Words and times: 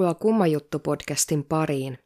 Tervetuloa 0.00 0.14
Kummajuttu-podcastin 0.14 1.44
pariin. 1.48 1.98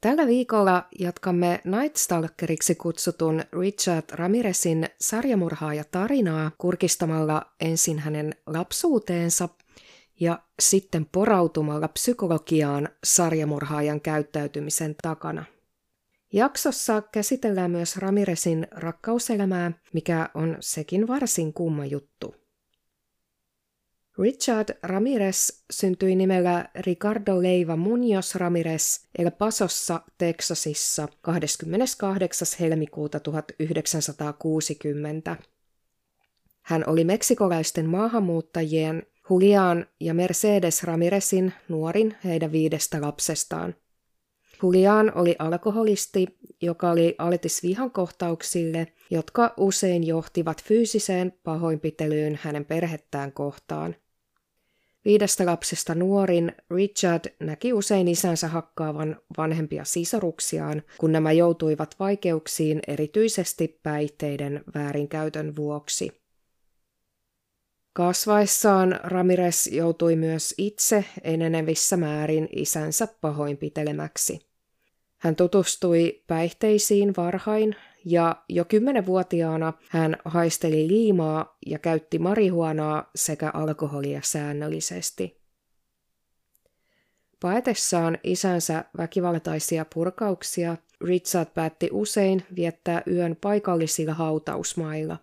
Tällä 0.00 0.26
viikolla 0.26 0.88
jatkamme 0.98 1.60
Night 1.64 1.96
Stalkeriksi 1.96 2.74
kutsutun 2.74 3.42
Richard 3.60 4.04
Ramirezin 4.12 4.86
sarjamurhaaja 5.00 5.84
tarinaa 5.90 6.50
kurkistamalla 6.58 7.42
ensin 7.60 7.98
hänen 7.98 8.34
lapsuuteensa 8.46 9.48
ja 10.20 10.42
sitten 10.60 11.06
porautumalla 11.12 11.88
psykologiaan 11.88 12.88
sarjamurhaajan 13.04 14.00
käyttäytymisen 14.00 14.94
takana. 15.02 15.44
Jaksossa 16.32 17.02
käsitellään 17.12 17.70
myös 17.70 17.96
Ramirezin 17.96 18.66
rakkauselämää, 18.70 19.72
mikä 19.92 20.28
on 20.34 20.56
sekin 20.60 21.08
varsin 21.08 21.52
kumma 21.52 21.86
juttu. 21.86 22.39
Richard 24.20 24.68
Ramirez 24.82 25.62
syntyi 25.70 26.16
nimellä 26.16 26.68
Ricardo 26.80 27.42
Leiva 27.42 27.76
Munoz 27.76 28.34
Ramirez 28.34 29.04
El 29.18 29.30
Pasossa, 29.30 30.00
Texasissa 30.18 31.08
28. 31.20 32.48
helmikuuta 32.60 33.20
1960. 33.20 35.36
Hän 36.62 36.84
oli 36.86 37.04
meksikolaisten 37.04 37.86
maahanmuuttajien 37.86 39.02
Julian 39.30 39.86
ja 40.00 40.14
Mercedes 40.14 40.82
Ramirezin 40.82 41.52
nuorin 41.68 42.16
heidän 42.24 42.52
viidestä 42.52 43.00
lapsestaan. 43.00 43.74
Julian 44.62 45.12
oli 45.14 45.36
alkoholisti, 45.38 46.26
joka 46.62 46.90
oli 46.90 47.14
altis 47.18 47.62
vihankohtauksille, 47.62 48.86
jotka 49.10 49.54
usein 49.56 50.06
johtivat 50.06 50.64
fyysiseen 50.64 51.32
pahoinpitelyyn 51.44 52.38
hänen 52.42 52.64
perhettään 52.64 53.32
kohtaan. 53.32 53.96
Viidestä 55.04 55.46
lapsesta 55.46 55.94
nuorin 55.94 56.52
Richard 56.70 57.34
näki 57.40 57.72
usein 57.72 58.08
isänsä 58.08 58.48
hakkaavan 58.48 59.16
vanhempia 59.38 59.84
sisaruksiaan, 59.84 60.82
kun 60.98 61.12
nämä 61.12 61.32
joutuivat 61.32 61.96
vaikeuksiin 61.98 62.80
erityisesti 62.86 63.80
päihteiden 63.82 64.64
väärinkäytön 64.74 65.56
vuoksi. 65.56 66.20
Kasvaessaan 67.92 69.00
Ramirez 69.02 69.66
joutui 69.66 70.16
myös 70.16 70.54
itse 70.58 71.04
enenevissä 71.22 71.96
määrin 71.96 72.48
isänsä 72.56 73.08
pahoinpitelemäksi. 73.20 74.40
Hän 75.18 75.36
tutustui 75.36 76.22
päihteisiin 76.26 77.14
varhain 77.16 77.76
ja 78.04 78.36
jo 78.48 78.64
kymmenenvuotiaana 78.64 79.72
hän 79.88 80.16
haisteli 80.24 80.88
liimaa 80.88 81.56
ja 81.66 81.78
käytti 81.78 82.18
marihuanaa 82.18 83.10
sekä 83.14 83.50
alkoholia 83.54 84.20
säännöllisesti. 84.24 85.40
Paetessaan 87.40 88.18
isänsä 88.24 88.84
väkivaltaisia 88.98 89.84
purkauksia, 89.94 90.76
Richard 91.00 91.48
päätti 91.54 91.88
usein 91.92 92.42
viettää 92.56 93.02
yön 93.06 93.36
paikallisilla 93.40 94.14
hautausmailla. 94.14 95.18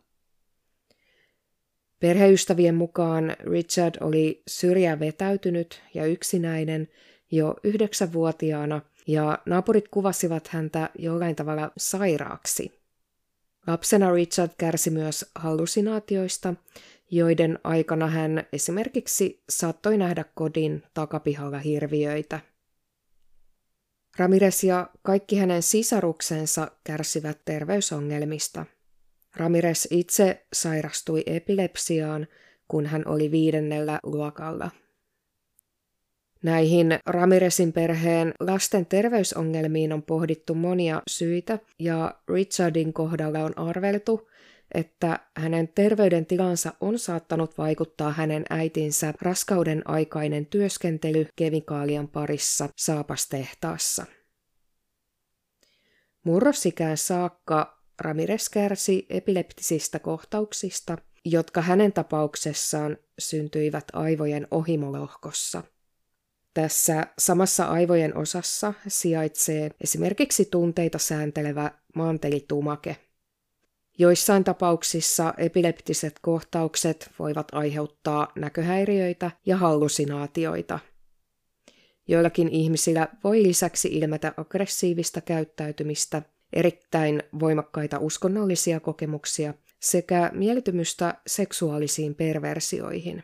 Perheystävien 2.00 2.76
mukaan 2.76 3.36
Richard 3.40 3.96
oli 4.02 4.44
syrjään 4.48 5.00
vetäytynyt 5.00 5.82
ja 5.94 6.06
yksinäinen 6.06 6.88
jo 7.32 7.56
yhdeksänvuotiaana– 7.64 8.82
ja 9.08 9.40
naapurit 9.46 9.88
kuvasivat 9.88 10.48
häntä 10.48 10.90
jollain 11.00 11.36
tavalla 11.36 11.72
sairaaksi. 11.78 12.82
Lapsena 13.68 14.12
Richard 14.12 14.52
kärsi 14.58 14.90
myös 14.90 15.32
hallusinaatioista, 15.36 16.54
joiden 17.12 17.60
aikana 17.64 18.08
hän 18.08 18.44
esimerkiksi 18.54 19.44
saattoi 19.50 19.98
nähdä 19.98 20.26
kodin 20.36 20.84
takapihalla 20.94 21.60
hirviöitä. 21.60 22.40
Ramirez 24.18 24.64
ja 24.64 24.90
kaikki 25.02 25.38
hänen 25.38 25.64
sisaruksensa 25.64 26.72
kärsivät 26.84 27.40
terveysongelmista. 27.46 28.66
Ramirez 29.36 29.88
itse 29.92 30.46
sairastui 30.54 31.24
epilepsiaan, 31.26 32.28
kun 32.68 32.86
hän 32.86 33.08
oli 33.08 33.32
viidennellä 33.32 34.00
luokalla. 34.04 34.72
Näihin 36.48 37.00
Ramirezin 37.06 37.74
perheen 37.74 38.34
lasten 38.40 38.86
terveysongelmiin 38.86 39.94
on 39.94 40.04
pohdittu 40.04 40.56
monia 40.56 41.02
syitä 41.08 41.60
ja 41.80 42.16
Richardin 42.28 42.94
kohdalla 42.94 43.40
on 43.40 43.58
arveltu, 43.58 44.30
että 44.74 45.20
hänen 45.38 45.68
terveydentilansa 45.68 46.74
on 46.82 47.00
saattanut 47.00 47.58
vaikuttaa 47.58 48.12
hänen 48.12 48.46
äitinsä 48.50 49.14
raskauden 49.22 49.90
aikainen 49.90 50.46
työskentely 50.46 51.28
kemikaalien 51.36 52.08
parissa 52.08 52.70
saapastehtaassa. 52.76 54.06
Murrosikään 56.24 56.98
saakka 56.98 57.84
Ramirez 58.02 58.50
kärsi 58.50 59.06
epileptisistä 59.10 60.00
kohtauksista, 60.00 60.98
jotka 61.26 61.62
hänen 61.62 61.94
tapauksessaan 61.94 62.98
syntyivät 63.20 63.86
aivojen 63.94 64.48
ohimolohkossa– 64.52 65.64
tässä 66.58 67.08
samassa 67.20 67.66
aivojen 67.66 68.18
osassa 68.18 68.74
sijaitsee 68.88 69.72
esimerkiksi 69.82 70.46
tunteita 70.46 70.98
sääntelevä 70.98 71.72
mantelitumake. 71.96 72.98
Joissain 73.98 74.44
tapauksissa 74.44 75.34
epileptiset 75.38 76.20
kohtaukset 76.22 77.12
voivat 77.20 77.48
aiheuttaa 77.52 78.32
näköhäiriöitä 78.36 79.32
ja 79.46 79.58
hallusinaatioita. 79.58 80.80
Joillakin 82.08 82.50
ihmisillä 82.50 83.08
voi 83.24 83.44
lisäksi 83.44 83.88
ilmetä 83.88 84.34
aggressiivista 84.38 85.22
käyttäytymistä, 85.22 86.22
erittäin 86.54 87.24
voimakkaita 87.40 88.00
uskonnollisia 88.00 88.80
kokemuksia 88.80 89.54
sekä 89.80 90.32
mieltymystä 90.34 91.16
seksuaalisiin 91.28 92.16
perversioihin. 92.16 93.24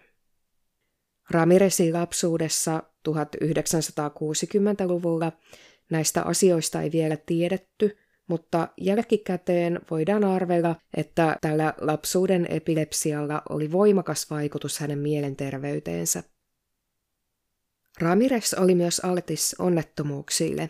Ramirezin 1.30 1.94
lapsuudessa 1.94 2.84
1960-luvulla 3.10 5.32
näistä 5.90 6.22
asioista 6.22 6.82
ei 6.82 6.92
vielä 6.92 7.18
tiedetty, 7.18 7.98
mutta 8.28 8.68
jälkikäteen 8.78 9.80
voidaan 9.92 10.24
arvella, 10.24 10.76
että 10.98 11.38
tällä 11.42 11.74
lapsuuden 11.82 12.48
epilepsialla 12.50 13.42
oli 13.50 13.72
voimakas 13.72 14.30
vaikutus 14.30 14.80
hänen 14.80 15.00
mielenterveyteensä. 15.00 16.24
Ramirez 18.00 18.54
oli 18.54 18.76
myös 18.76 19.00
altis 19.00 19.56
onnettomuuksille. 19.60 20.70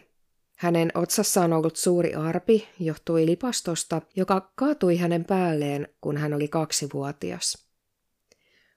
Hänen 0.57 0.91
otsassaan 0.93 1.53
ollut 1.53 1.75
suuri 1.75 2.13
arpi 2.13 2.67
johtui 2.79 3.25
lipastosta, 3.25 4.01
joka 4.15 4.51
kaatui 4.55 4.97
hänen 4.97 5.25
päälleen, 5.25 5.87
kun 6.01 6.17
hän 6.17 6.33
oli 6.33 6.47
kaksivuotias. 6.47 7.67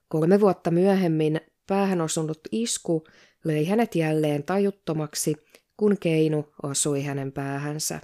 Kolme 0.07 0.39
vuotta 0.39 0.71
myöhemmin 0.71 1.41
päähän 1.67 2.01
osunut 2.01 2.39
isku 2.51 3.03
löi 3.43 3.65
hänet 3.65 3.95
jälleen 3.95 4.43
tajuttomaksi, 4.43 5.35
kun 5.77 5.97
keinu 5.99 6.53
osui 6.63 7.03
hänen 7.03 7.31
päähänsä. 7.31 8.01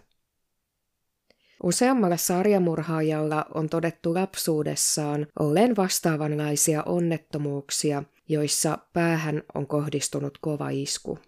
Useammalla 1.64 2.18
sarjamurhaajalla 2.18 3.46
on 3.54 3.70
todettu 3.70 4.14
lapsuudessaan 4.14 5.28
olleen 5.40 5.76
vastaavanlaisia 5.76 6.84
onnettomuuksia, 6.84 8.04
joissa 8.30 8.78
päähän 8.94 9.44
on 9.56 9.68
kohdistunut 9.68 10.38
kova 10.42 10.70
isku. 10.70 11.20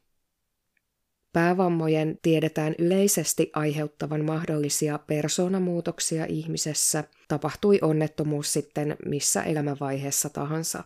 Päävammojen 1.34 2.20
tiedetään 2.22 2.76
yleisesti 2.80 3.52
aiheuttavan 3.54 4.26
mahdollisia 4.26 4.98
persoonamuutoksia 4.98 6.26
ihmisessä, 6.26 7.04
tapahtui 7.28 7.80
onnettomuus 7.82 8.54
sitten 8.54 8.98
missä 9.06 9.44
elämänvaiheessa 9.44 10.30
tahansa. 10.30 10.84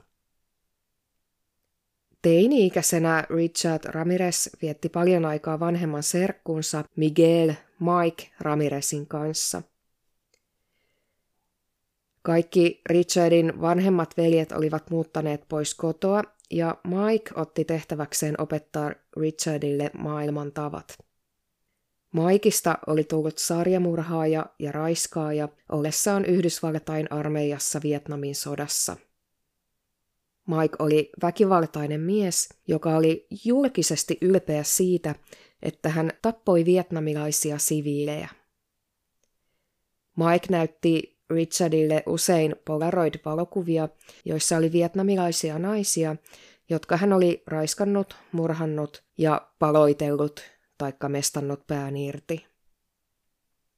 Teini-ikäisenä 2.21 3.23
Richard 3.29 3.83
Ramirez 3.85 4.49
vietti 4.61 4.89
paljon 4.89 5.25
aikaa 5.25 5.59
vanhemman 5.59 6.03
serkkunsa 6.03 6.83
Miguel 6.95 7.53
Mike 7.79 8.27
Ramirezin 8.39 9.07
kanssa. 9.07 9.61
Kaikki 12.21 12.81
Richardin 12.89 13.61
vanhemmat 13.61 14.17
veljet 14.17 14.51
olivat 14.51 14.89
muuttaneet 14.89 15.45
pois 15.49 15.75
kotoa 15.75 16.23
ja 16.51 16.77
Mike 16.83 17.31
otti 17.35 17.65
tehtäväkseen 17.65 18.41
opettaa 18.41 18.91
Richardille 19.17 19.91
maailman 19.97 20.51
tavat. 20.51 20.97
Maikista 22.11 22.77
oli 22.87 23.03
tullut 23.03 23.37
sarjamurhaaja 23.37 24.45
ja 24.59 24.71
raiskaaja 24.71 25.49
ollessaan 25.71 26.25
Yhdysvaltain 26.25 27.11
armeijassa 27.11 27.79
Vietnamin 27.83 28.35
sodassa– 28.35 28.97
Mike 30.49 30.75
oli 30.79 31.09
väkivaltainen 31.21 32.01
mies, 32.01 32.49
joka 32.67 32.95
oli 32.95 33.27
julkisesti 33.45 34.17
ylpeä 34.21 34.63
siitä, 34.63 35.15
että 35.61 35.89
hän 35.89 36.11
tappoi 36.21 36.65
vietnamilaisia 36.65 37.57
siviilejä. 37.57 38.29
Mike 40.17 40.47
näytti 40.49 41.19
Richardille 41.29 42.03
usein 42.05 42.55
Polaroid-valokuvia, 42.65 43.89
joissa 44.25 44.57
oli 44.57 44.71
vietnamilaisia 44.71 45.59
naisia, 45.59 46.15
jotka 46.69 46.97
hän 46.97 47.13
oli 47.13 47.43
raiskannut, 47.47 48.15
murhannut 48.31 49.03
ja 49.17 49.47
paloitellut 49.59 50.43
taikka 50.77 51.09
mestannut 51.09 51.67
pään 51.67 51.97
irti. 51.97 52.45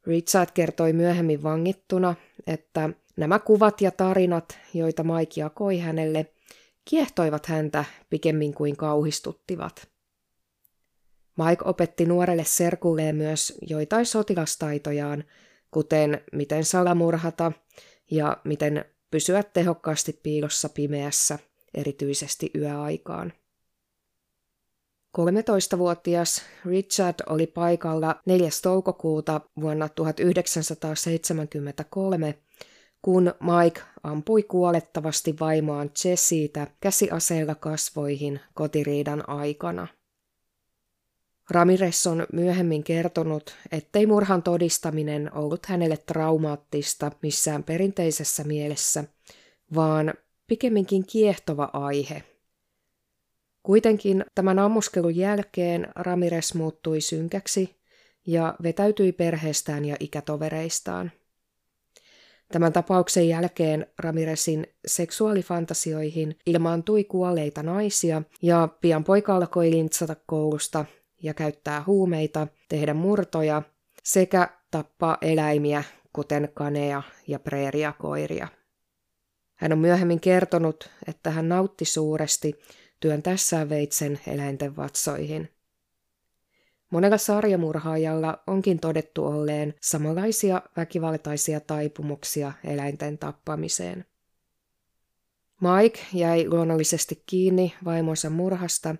Richard 0.07 0.49
kertoi 0.53 0.93
myöhemmin 0.93 1.43
vangittuna, 1.43 2.15
että 2.47 2.89
nämä 3.17 3.39
kuvat 3.39 3.81
ja 3.81 3.91
tarinat, 3.91 4.59
joita 4.73 5.03
Mike 5.03 5.41
jakoi 5.41 5.79
hänelle, 5.79 6.25
kiehtoivat 6.85 7.45
häntä 7.45 7.85
pikemmin 8.09 8.53
kuin 8.53 8.77
kauhistuttivat. 8.77 9.87
Mike 11.37 11.63
opetti 11.65 12.05
nuorelle 12.05 12.43
serkulleen 12.43 13.15
myös 13.15 13.57
joitain 13.61 14.05
sotilastaitojaan, 14.05 15.23
kuten 15.71 16.23
miten 16.31 16.65
salamurhata 16.65 17.51
ja 18.11 18.37
miten 18.43 18.85
pysyä 19.11 19.43
tehokkaasti 19.43 20.19
piilossa 20.23 20.69
pimeässä, 20.69 21.39
erityisesti 21.73 22.51
yöaikaan. 22.55 23.33
13-vuotias 25.17 26.41
Richard 26.65 27.15
oli 27.29 27.47
paikalla 27.47 28.21
4. 28.25 28.49
toukokuuta 28.63 29.41
vuonna 29.61 29.89
1973, 29.89 32.37
kun 33.01 33.33
Mike 33.39 33.81
ampui 34.03 34.43
kuolettavasti 34.43 35.35
vaimoaan 35.39 35.91
Jessiitä 36.05 36.67
käsiaseella 36.81 37.55
kasvoihin 37.55 38.39
kotiriidan 38.53 39.29
aikana. 39.29 39.87
Ramirez 41.49 42.07
on 42.07 42.25
myöhemmin 42.33 42.83
kertonut, 42.83 43.55
ettei 43.71 44.05
murhan 44.05 44.43
todistaminen 44.43 45.33
ollut 45.33 45.65
hänelle 45.65 45.97
traumaattista 45.97 47.11
missään 47.21 47.63
perinteisessä 47.63 48.43
mielessä, 48.43 49.03
vaan 49.75 50.13
pikemminkin 50.47 51.05
kiehtova 51.05 51.69
aihe. 51.73 52.23
Kuitenkin 53.63 54.25
tämän 54.35 54.59
ammuskelun 54.59 55.15
jälkeen 55.15 55.87
Ramirez 55.95 56.53
muuttui 56.53 57.01
synkäksi 57.01 57.75
ja 58.27 58.55
vetäytyi 58.63 59.11
perheestään 59.11 59.85
ja 59.85 59.95
ikätovereistaan. 59.99 61.11
Tämän 62.51 62.73
tapauksen 62.73 63.27
jälkeen 63.27 63.87
Ramirezin 63.99 64.67
seksuaalifantasioihin 64.87 66.37
ilmaantui 66.45 67.03
kuolleita 67.03 67.63
naisia 67.63 68.21
ja 68.41 68.69
pian 68.81 69.03
poika 69.03 69.35
alkoi 69.35 69.71
lintsata 69.71 70.15
koulusta 70.25 70.85
ja 71.23 71.33
käyttää 71.33 71.83
huumeita, 71.87 72.47
tehdä 72.69 72.93
murtoja 72.93 73.61
sekä 74.03 74.49
tappaa 74.71 75.17
eläimiä, 75.21 75.83
kuten 76.13 76.49
kaneja 76.53 77.03
ja 77.27 77.39
preeriakoiria. 77.39 78.47
Hän 79.55 79.71
on 79.71 79.79
myöhemmin 79.79 80.19
kertonut, 80.19 80.89
että 81.07 81.31
hän 81.31 81.49
nautti 81.49 81.85
suuresti 81.85 82.59
työntäessään 82.99 83.69
veitsen 83.69 84.19
eläinten 84.27 84.75
vatsoihin. 84.75 85.49
Monella 86.91 87.17
sarjamurhaajalla 87.17 88.43
onkin 88.47 88.79
todettu 88.79 89.25
olleen 89.25 89.73
samanlaisia 89.81 90.61
väkivaltaisia 90.77 91.59
taipumuksia 91.59 92.51
eläinten 92.63 93.17
tappamiseen. 93.17 94.05
Mike 95.61 95.99
jäi 96.13 96.49
luonnollisesti 96.49 97.23
kiinni 97.25 97.73
vaimonsa 97.85 98.29
murhasta, 98.29 98.95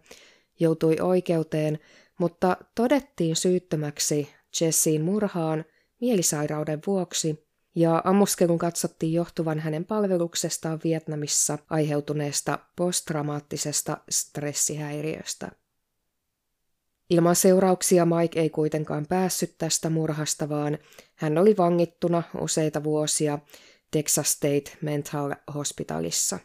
joutui 0.60 0.96
oikeuteen 1.02 1.80
mutta 2.22 2.58
todettiin 2.76 3.36
syyttömäksi 3.36 4.30
Jessin 4.62 5.02
murhaan 5.02 5.66
mielisairauden 6.02 6.80
vuoksi 6.88 7.48
ja 7.76 8.02
ammuskelun 8.06 8.58
katsottiin 8.58 9.14
johtuvan 9.14 9.60
hänen 9.60 9.86
palveluksestaan 9.86 10.80
Vietnamissa 10.84 11.58
aiheutuneesta 11.70 12.60
posttraumaattisesta 12.76 13.98
stressihäiriöstä. 14.10 15.52
Ilman 17.12 17.36
seurauksia 17.36 18.06
Mike 18.06 18.40
ei 18.40 18.50
kuitenkaan 18.50 19.06
päässyt 19.08 19.56
tästä 19.58 19.90
murhasta, 19.90 20.50
vaan 20.50 20.78
hän 21.16 21.38
oli 21.38 21.58
vangittuna 21.58 22.24
useita 22.40 22.84
vuosia 22.84 23.40
Texas 23.92 24.32
State 24.32 24.78
Mental 24.82 25.36
Hospitalissa. 25.54 26.40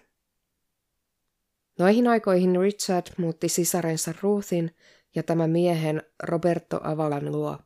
Noihin 1.78 2.08
aikoihin 2.08 2.60
Richard 2.60 3.06
muutti 3.16 3.48
sisarensa 3.48 4.14
Ruthin 4.22 4.74
ja 5.14 5.22
tämän 5.22 5.50
miehen 5.50 6.02
Roberto 6.22 6.80
Avalan 6.82 7.32
luo. 7.32 7.58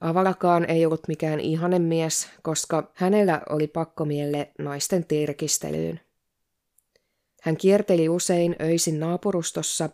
Avalakaan 0.00 0.70
ei 0.70 0.86
ollut 0.86 1.08
mikään 1.08 1.40
ihanen 1.40 1.82
mies, 1.82 2.28
koska 2.42 2.92
hänellä 2.94 3.42
oli 3.48 3.66
pakkomielle 3.66 4.52
naisten 4.58 5.04
tirkistelyyn. 5.04 6.00
Hän 7.42 7.56
kierteli 7.56 8.08
usein 8.08 8.56
öisin 8.60 9.00
naapurustossa, 9.00 9.90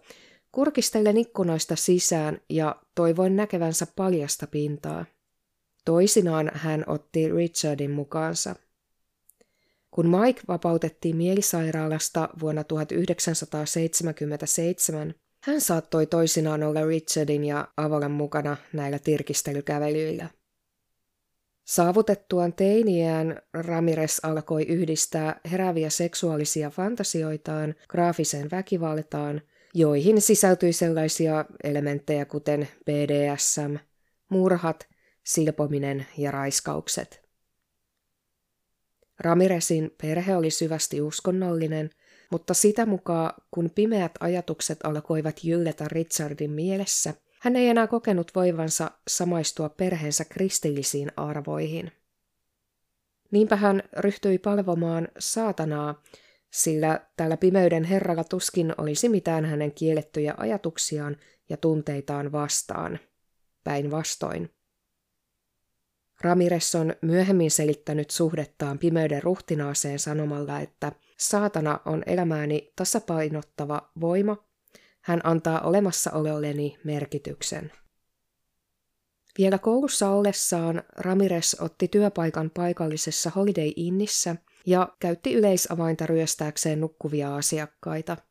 kurkistellen 0.53 1.17
ikkunoista 1.17 1.77
sisään 1.77 2.41
ja 2.49 2.77
toivoin 2.95 3.37
näkevänsä 3.37 3.87
paljasta 3.97 4.47
pintaa. 4.47 5.05
Toisinaan 5.85 6.51
hän 6.55 6.85
otti 6.87 7.29
Richardin 7.29 7.91
mukaansa. 7.91 8.55
Kun 9.91 10.09
Mike 10.09 10.41
vapautettiin 10.49 11.17
mielisairaalasta 11.17 12.29
vuonna 12.41 12.65
1977, 12.65 15.15
hän 15.45 15.61
saattoi 15.61 16.07
toisinaan 16.07 16.63
olla 16.63 16.85
Richardin 16.85 17.45
ja 17.45 17.69
Avolan 17.77 18.11
mukana 18.11 18.57
näillä 18.73 18.99
tirkistelykävelyillä. 18.99 20.31
Saavutettuaan 21.65 22.53
teiniään 22.53 23.43
Ramirez 23.55 24.19
alkoi 24.23 24.63
yhdistää 24.63 25.41
heräviä 25.51 25.91
seksuaalisia 25.91 26.71
fantasioitaan 26.71 27.75
graafiseen 27.89 28.51
väkivaltaan, 28.51 29.43
joihin 29.75 30.21
sisältyi 30.21 30.73
sellaisia 30.73 31.45
elementtejä 31.65 32.25
kuten 32.25 32.69
BDSM, 32.85 33.77
murhat, 34.29 34.89
silpominen 35.25 36.07
ja 36.19 36.31
raiskaukset. 36.31 37.23
Ramirezin 39.19 39.95
perhe 40.03 40.37
oli 40.37 40.51
syvästi 40.51 41.01
uskonnollinen 41.01 41.91
mutta 42.31 42.55
sitä 42.55 42.87
mukaan, 42.87 43.35
kun 43.51 43.71
pimeät 43.75 44.13
ajatukset 44.21 44.79
alkoivat 44.85 45.45
jylletä 45.45 45.89
Richardin 45.89 46.51
mielessä, 46.51 47.15
hän 47.41 47.57
ei 47.57 47.69
enää 47.69 47.87
kokenut 47.87 48.31
voivansa 48.35 48.91
samaistua 49.09 49.69
perheensä 49.69 50.25
kristillisiin 50.25 51.13
arvoihin. 51.17 51.93
Niinpä 53.31 53.57
hän 53.57 53.83
ryhtyi 53.97 54.39
palvomaan 54.39 55.09
saatanaa, 55.19 56.03
sillä 56.51 57.01
tällä 57.17 57.37
pimeyden 57.37 57.85
herralla 57.85 58.25
tuskin 58.25 58.75
olisi 58.79 59.09
mitään 59.09 59.45
hänen 59.45 59.73
kiellettyjä 59.73 60.35
ajatuksiaan 60.37 61.17
ja 61.49 61.57
tunteitaan 61.57 62.33
vastaan. 62.33 62.99
Päinvastoin. 63.65 64.51
Ramirez 66.21 66.75
on 66.75 66.95
myöhemmin 67.03 67.51
selittänyt 67.51 68.11
suhdettaan 68.11 68.79
pimeyden 68.79 69.23
ruhtinaaseen 69.23 69.99
sanomalla, 69.99 70.61
että 70.61 70.93
saatana 71.19 71.81
on 71.85 72.03
elämääni 72.07 72.73
tasapainottava 72.77 73.91
voima, 74.01 74.37
hän 75.01 75.21
antaa 75.25 75.61
olemassaololleni 75.61 76.79
merkityksen. 76.85 77.73
Vielä 79.39 79.59
koulussa 79.59 80.11
ollessaan 80.11 80.83
Ramirez 80.97 81.55
otti 81.61 81.89
työpaikan 81.89 82.51
paikallisessa 82.51 83.31
Holiday 83.31 83.73
Innissä 83.77 84.37
ja 84.67 84.89
käytti 84.99 85.35
yleisavainta 85.35 86.07
ryöstääkseen 86.07 86.81
nukkuvia 86.81 87.37
asiakkaita– 87.37 88.17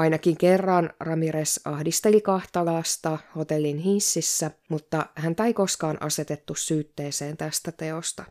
Ainakin 0.00 0.36
kerran 0.36 0.90
Ramirez 1.00 1.58
ahdisteli 1.64 2.20
kahta 2.20 2.64
lasta 2.64 3.18
hotellin 3.36 3.78
hississä, 3.78 4.50
mutta 4.68 5.06
häntä 5.14 5.44
ei 5.44 5.54
koskaan 5.54 6.02
asetettu 6.02 6.54
syytteeseen 6.54 7.36
tästä 7.36 7.72
teosta. 7.72 8.24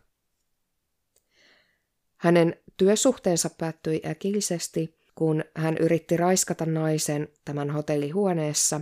Hänen 2.18 2.56
työsuhteensa 2.78 3.50
päättyi 3.50 4.02
äkillisesti, 4.06 4.96
kun 5.16 5.44
hän 5.56 5.78
yritti 5.78 6.18
raiskata 6.18 6.66
naisen 6.66 7.28
tämän 7.46 7.70
hotellihuoneessa 7.70 8.82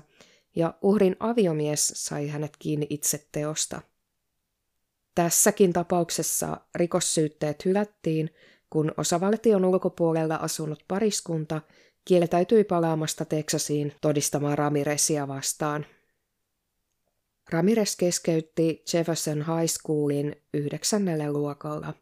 ja 0.55 0.73
uhrin 0.81 1.15
aviomies 1.19 1.87
sai 1.95 2.27
hänet 2.27 2.57
kiinni 2.59 2.87
itse 2.89 3.27
teosta. 3.31 3.81
Tässäkin 5.17 5.73
tapauksessa 5.73 6.57
rikossyytteet 6.75 7.65
hylättiin, 7.65 8.29
kun 8.69 8.91
osavaltion 8.97 9.65
ulkopuolella 9.65 10.35
asunut 10.35 10.83
pariskunta– 10.87 11.61
kieltäytyi 12.07 12.63
palaamasta 12.63 13.25
Teksasiin 13.25 13.93
todistamaan 14.01 14.57
Ramirezia 14.57 15.27
vastaan. 15.27 15.85
Ramirez 17.49 17.95
keskeytti 17.95 18.83
Jefferson 18.93 19.37
High 19.37 19.67
Schoolin 19.67 20.35
yhdeksännellä 20.53 21.31
luokalla. 21.31 21.93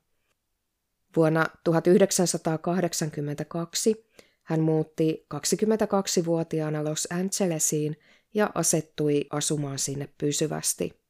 Vuonna 1.15 1.45
1982 1.63 4.05
hän 4.43 4.61
muutti 4.61 5.27
22-vuotiaana 5.33 6.83
Los 6.83 7.07
Angelesiin 7.11 7.97
ja 8.33 8.49
asettui 8.55 9.25
asumaan 9.29 9.79
sinne 9.79 10.09
pysyvästi. 10.17 11.04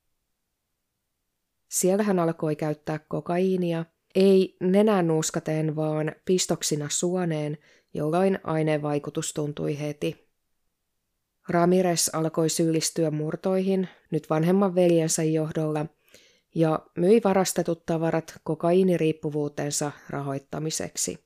Siellä 1.68 2.04
hän 2.04 2.20
alkoi 2.20 2.56
käyttää 2.56 3.00
kokaiinia 3.00 3.86
ei 4.16 4.58
nenän 4.60 5.08
nuuskateen, 5.08 5.76
vaan 5.76 6.12
pistoksina 6.26 6.90
suoneen, 6.90 7.58
jolloin 7.94 8.40
aineen 8.44 8.82
vaikutus 8.82 9.34
tuntui 9.34 9.80
heti. 9.80 10.26
Ramirez 11.50 12.10
alkoi 12.14 12.50
syyllistyä 12.50 13.12
murtoihin, 13.12 13.88
nyt 14.12 14.30
vanhemman 14.30 14.76
veljensä 14.76 15.24
johdolla, 15.24 15.86
ja 16.56 16.80
myi 16.98 17.22
varastetut 17.24 17.86
tavarat 17.86 18.40
kokaiiniriippuvuutensa 18.44 19.92
rahoittamiseksi. 20.10 21.26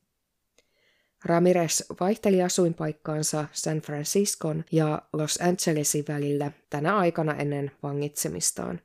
Ramirez 1.26 1.82
vaihteli 2.00 2.44
asuinpaikkaansa 2.44 3.46
San 3.52 3.78
Franciscon 3.82 4.66
ja 4.72 5.02
Los 5.14 5.40
Angelesin 5.42 6.06
välillä 6.08 6.52
tänä 6.70 6.98
aikana 6.98 7.36
ennen 7.36 7.72
vangitsemistaan. 7.84 8.82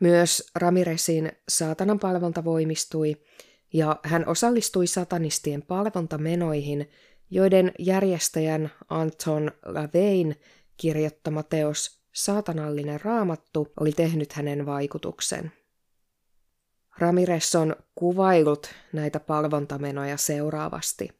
Myös 0.00 0.50
Ramirezin 0.54 1.32
saatanan 1.48 1.98
palvonta 1.98 2.44
voimistui 2.44 3.16
ja 3.72 4.00
hän 4.02 4.28
osallistui 4.28 4.86
satanistien 4.86 5.62
palvontamenoihin, 5.62 6.90
joiden 7.30 7.72
järjestäjän 7.78 8.70
Anton 8.88 9.52
Lavein 9.64 10.36
kirjoittama 10.76 11.42
teos 11.42 11.96
Saatanallinen 12.12 13.00
raamattu 13.00 13.72
oli 13.80 13.92
tehnyt 13.92 14.32
hänen 14.32 14.66
vaikutuksen. 14.66 15.52
Ramirez 16.98 17.54
on 17.54 17.76
kuvailut 17.94 18.70
näitä 18.92 19.20
palvontamenoja 19.20 20.16
seuraavasti. 20.16 21.10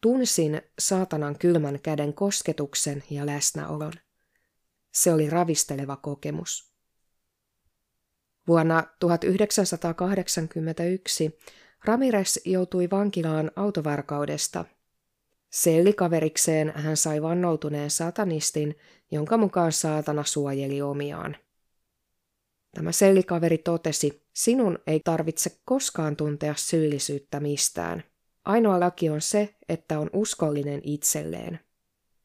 Tunsin 0.00 0.62
saatanan 0.78 1.38
kylmän 1.38 1.80
käden 1.82 2.14
kosketuksen 2.14 3.02
ja 3.10 3.26
läsnäolon. 3.26 3.92
Se 4.92 5.12
oli 5.12 5.30
ravisteleva 5.30 5.96
kokemus. 5.96 6.71
Vuonna 8.48 8.84
1981 9.00 11.38
Ramirez 11.84 12.36
joutui 12.44 12.90
vankilaan 12.90 13.50
autovarkaudesta. 13.56 14.64
Sellikaverikseen 15.50 16.72
hän 16.76 16.96
sai 16.96 17.22
vannoutuneen 17.22 17.90
satanistin, 17.90 18.78
jonka 19.10 19.36
mukaan 19.36 19.72
saatana 19.72 20.24
suojeli 20.24 20.82
omiaan. 20.82 21.36
Tämä 22.74 22.92
sellikaveri 22.92 23.58
totesi, 23.58 24.22
sinun 24.32 24.78
ei 24.86 25.00
tarvitse 25.04 25.50
koskaan 25.64 26.16
tuntea 26.16 26.54
syyllisyyttä 26.56 27.40
mistään. 27.40 28.04
Ainoa 28.44 28.80
laki 28.80 29.10
on 29.10 29.20
se, 29.20 29.54
että 29.68 29.98
on 29.98 30.10
uskollinen 30.12 30.80
itselleen. 30.84 31.60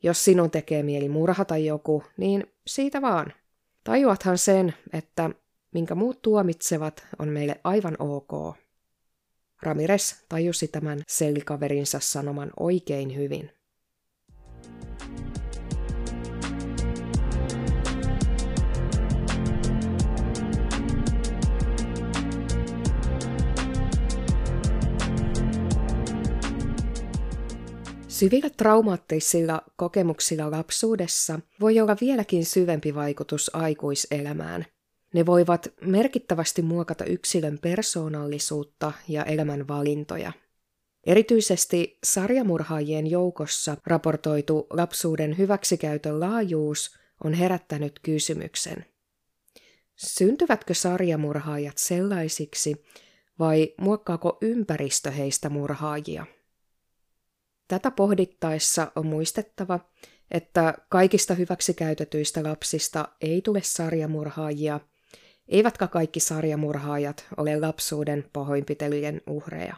Jos 0.04 0.26
sinun 0.26 0.52
tekee 0.52 0.84
mieli 0.84 1.10
murhata 1.10 1.58
joku, 1.58 2.04
niin 2.18 2.54
siitä 2.68 3.02
vaan. 3.02 3.34
Tajuathan 3.84 4.38
sen, 4.38 4.74
että 4.94 5.30
minkä 5.74 5.96
muut 5.96 6.22
tuomitsevat, 6.22 7.08
on 7.20 7.30
meille 7.30 7.62
aivan 7.64 7.96
ok. 8.00 8.58
Ramirez 9.62 10.14
tajusi 10.30 10.68
tämän 10.68 11.02
sellikaverinsa 11.08 12.00
sanoman 12.00 12.52
oikein 12.60 13.16
hyvin. 13.16 13.52
Syvillä 28.08 28.50
traumaattisilla 28.50 29.62
kokemuksilla 29.76 30.52
lapsuudessa 30.52 31.40
voi 31.60 31.80
olla 31.80 31.96
vieläkin 32.02 32.46
syvempi 32.46 32.96
vaikutus 32.96 33.56
aikuiselämään. 33.56 34.66
Ne 35.14 35.26
voivat 35.26 35.68
merkittävästi 35.82 36.62
muokata 36.62 37.06
yksilön 37.06 37.60
persoonallisuutta 37.62 38.92
ja 39.08 39.24
elämän 39.24 39.68
valintoja. 39.68 40.32
Erityisesti 41.04 42.00
sarjamurhaajien 42.04 43.08
joukossa 43.08 43.78
raportoitu 43.86 44.68
lapsuuden 44.70 45.38
hyväksikäytön 45.38 46.20
laajuus 46.20 46.98
on 47.24 47.34
herättänyt 47.34 48.00
kysymyksen. 48.00 48.86
Syntyvätkö 49.96 50.74
sarjamurhaajat 50.74 51.78
sellaisiksi 51.78 52.86
vai 53.40 53.74
muokkaako 53.82 54.38
ympäristö 54.42 55.12
heistä 55.12 55.50
murhaajia? 55.50 56.26
Tätä 57.68 57.92
pohdittaessa 57.92 58.92
on 58.96 59.08
muistettava, 59.08 59.80
että 60.32 60.74
kaikista 60.90 61.34
hyväksikäytetyistä 61.34 62.44
lapsista 62.44 63.08
ei 63.22 63.42
tule 63.42 63.62
sarjamurhaajia, 63.64 64.80
eivätkä 65.50 65.88
kaikki 65.88 66.20
sarjamurhaajat 66.20 67.26
ole 67.38 67.60
lapsuuden 67.60 68.26
pahoinpitelyjen 68.34 69.22
uhreja. 69.28 69.76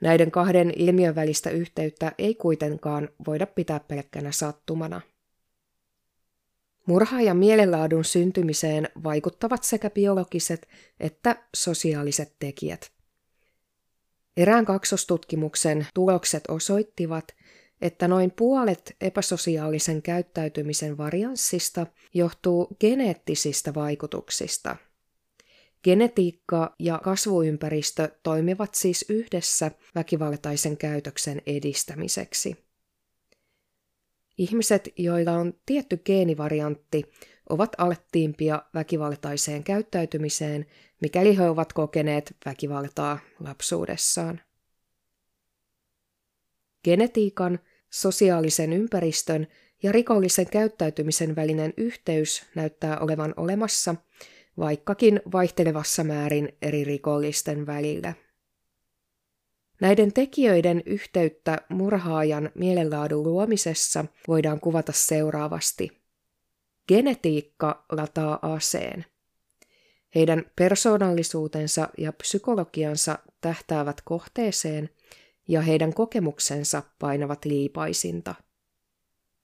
Näiden 0.00 0.30
kahden 0.30 0.72
ilmiön 0.76 1.14
välistä 1.14 1.50
yhteyttä 1.50 2.12
ei 2.18 2.34
kuitenkaan 2.34 3.08
voida 3.26 3.46
pitää 3.46 3.80
pelkkänä 3.80 4.32
sattumana. 4.32 5.00
Murhaajan 6.86 7.36
mielenlaadun 7.36 8.04
syntymiseen 8.04 8.88
vaikuttavat 9.04 9.64
sekä 9.64 9.90
biologiset 9.90 10.68
että 11.00 11.36
sosiaaliset 11.54 12.32
tekijät. 12.38 12.90
Erään 14.36 14.64
kaksostutkimuksen 14.64 15.86
tulokset 15.94 16.44
osoittivat, 16.48 17.24
että 17.82 18.08
noin 18.08 18.30
puolet 18.30 18.96
epäsosiaalisen 19.00 20.02
käyttäytymisen 20.02 20.98
varianssista 20.98 21.86
johtuu 22.14 22.76
geneettisistä 22.80 23.74
vaikutuksista. 23.74 24.76
Genetiikka 25.84 26.74
ja 26.78 27.00
kasvuympäristö 27.04 28.08
toimivat 28.22 28.74
siis 28.74 29.04
yhdessä 29.08 29.70
väkivaltaisen 29.94 30.76
käytöksen 30.76 31.42
edistämiseksi. 31.46 32.64
Ihmiset, 34.38 34.88
joilla 34.96 35.32
on 35.32 35.54
tietty 35.66 35.96
geenivariantti, 35.96 37.12
ovat 37.48 37.70
alttiimpia 37.78 38.62
väkivaltaiseen 38.74 39.64
käyttäytymiseen, 39.64 40.66
mikäli 41.00 41.36
he 41.36 41.48
ovat 41.48 41.72
kokeneet 41.72 42.36
väkivaltaa 42.44 43.18
lapsuudessaan. 43.40 44.40
Genetiikan, 46.84 47.58
sosiaalisen 47.90 48.72
ympäristön 48.72 49.46
ja 49.82 49.92
rikollisen 49.92 50.46
käyttäytymisen 50.46 51.36
välinen 51.36 51.74
yhteys 51.76 52.42
näyttää 52.54 52.98
olevan 52.98 53.34
olemassa, 53.36 53.94
vaikkakin 54.58 55.20
vaihtelevassa 55.32 56.04
määrin 56.04 56.48
eri 56.62 56.84
rikollisten 56.84 57.66
välillä. 57.66 58.14
Näiden 59.80 60.12
tekijöiden 60.12 60.82
yhteyttä 60.86 61.58
murhaajan 61.68 62.50
mielenlaadun 62.54 63.22
luomisessa 63.22 64.04
voidaan 64.28 64.60
kuvata 64.60 64.92
seuraavasti– 64.92 65.90
Genetiikka 66.88 67.84
lataa 67.92 68.38
aseen. 68.42 69.04
Heidän 70.14 70.44
persoonallisuutensa 70.56 71.88
ja 71.98 72.12
psykologiansa 72.12 73.18
tähtäävät 73.40 74.00
kohteeseen 74.04 74.90
ja 75.48 75.60
heidän 75.60 75.94
kokemuksensa 75.94 76.82
painavat 76.98 77.44
liipaisinta. 77.44 78.34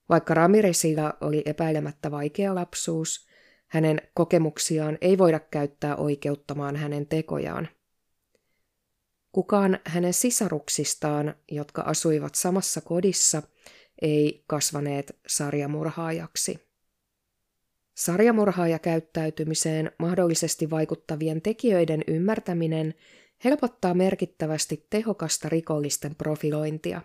Vaikka 0.09 0.35
Ramiresilla 0.35 1.15
oli 1.21 1.43
epäilemättä 1.47 2.11
vaikea 2.11 2.55
lapsuus, 2.55 3.28
hänen 3.69 4.03
kokemuksiaan 4.15 4.99
ei 5.01 5.19
voida 5.19 5.41
käyttää 5.41 5.97
oikeuttamaan 5.97 6.77
hänen 6.77 7.07
tekojaan. 7.07 7.69
Kukaan 9.33 9.79
hänen 9.87 10.15
sisaruksistaan, 10.15 11.35
jotka 11.51 11.83
asuivat 11.83 12.35
samassa 12.35 12.81
kodissa, 12.81 13.43
ei 14.03 14.45
kasvaneet 14.47 15.17
sarjamurhaajaksi. 15.27 16.69
Sarjamurhaajakäyttäytymiseen 17.95 19.93
mahdollisesti 19.99 20.71
vaikuttavien 20.71 21.43
tekijöiden 21.43 22.05
ymmärtäminen 22.07 22.95
helpottaa 23.45 23.95
merkittävästi 23.95 24.87
tehokasta 24.91 25.49
rikollisten 25.49 26.15
profilointia. 26.15 27.03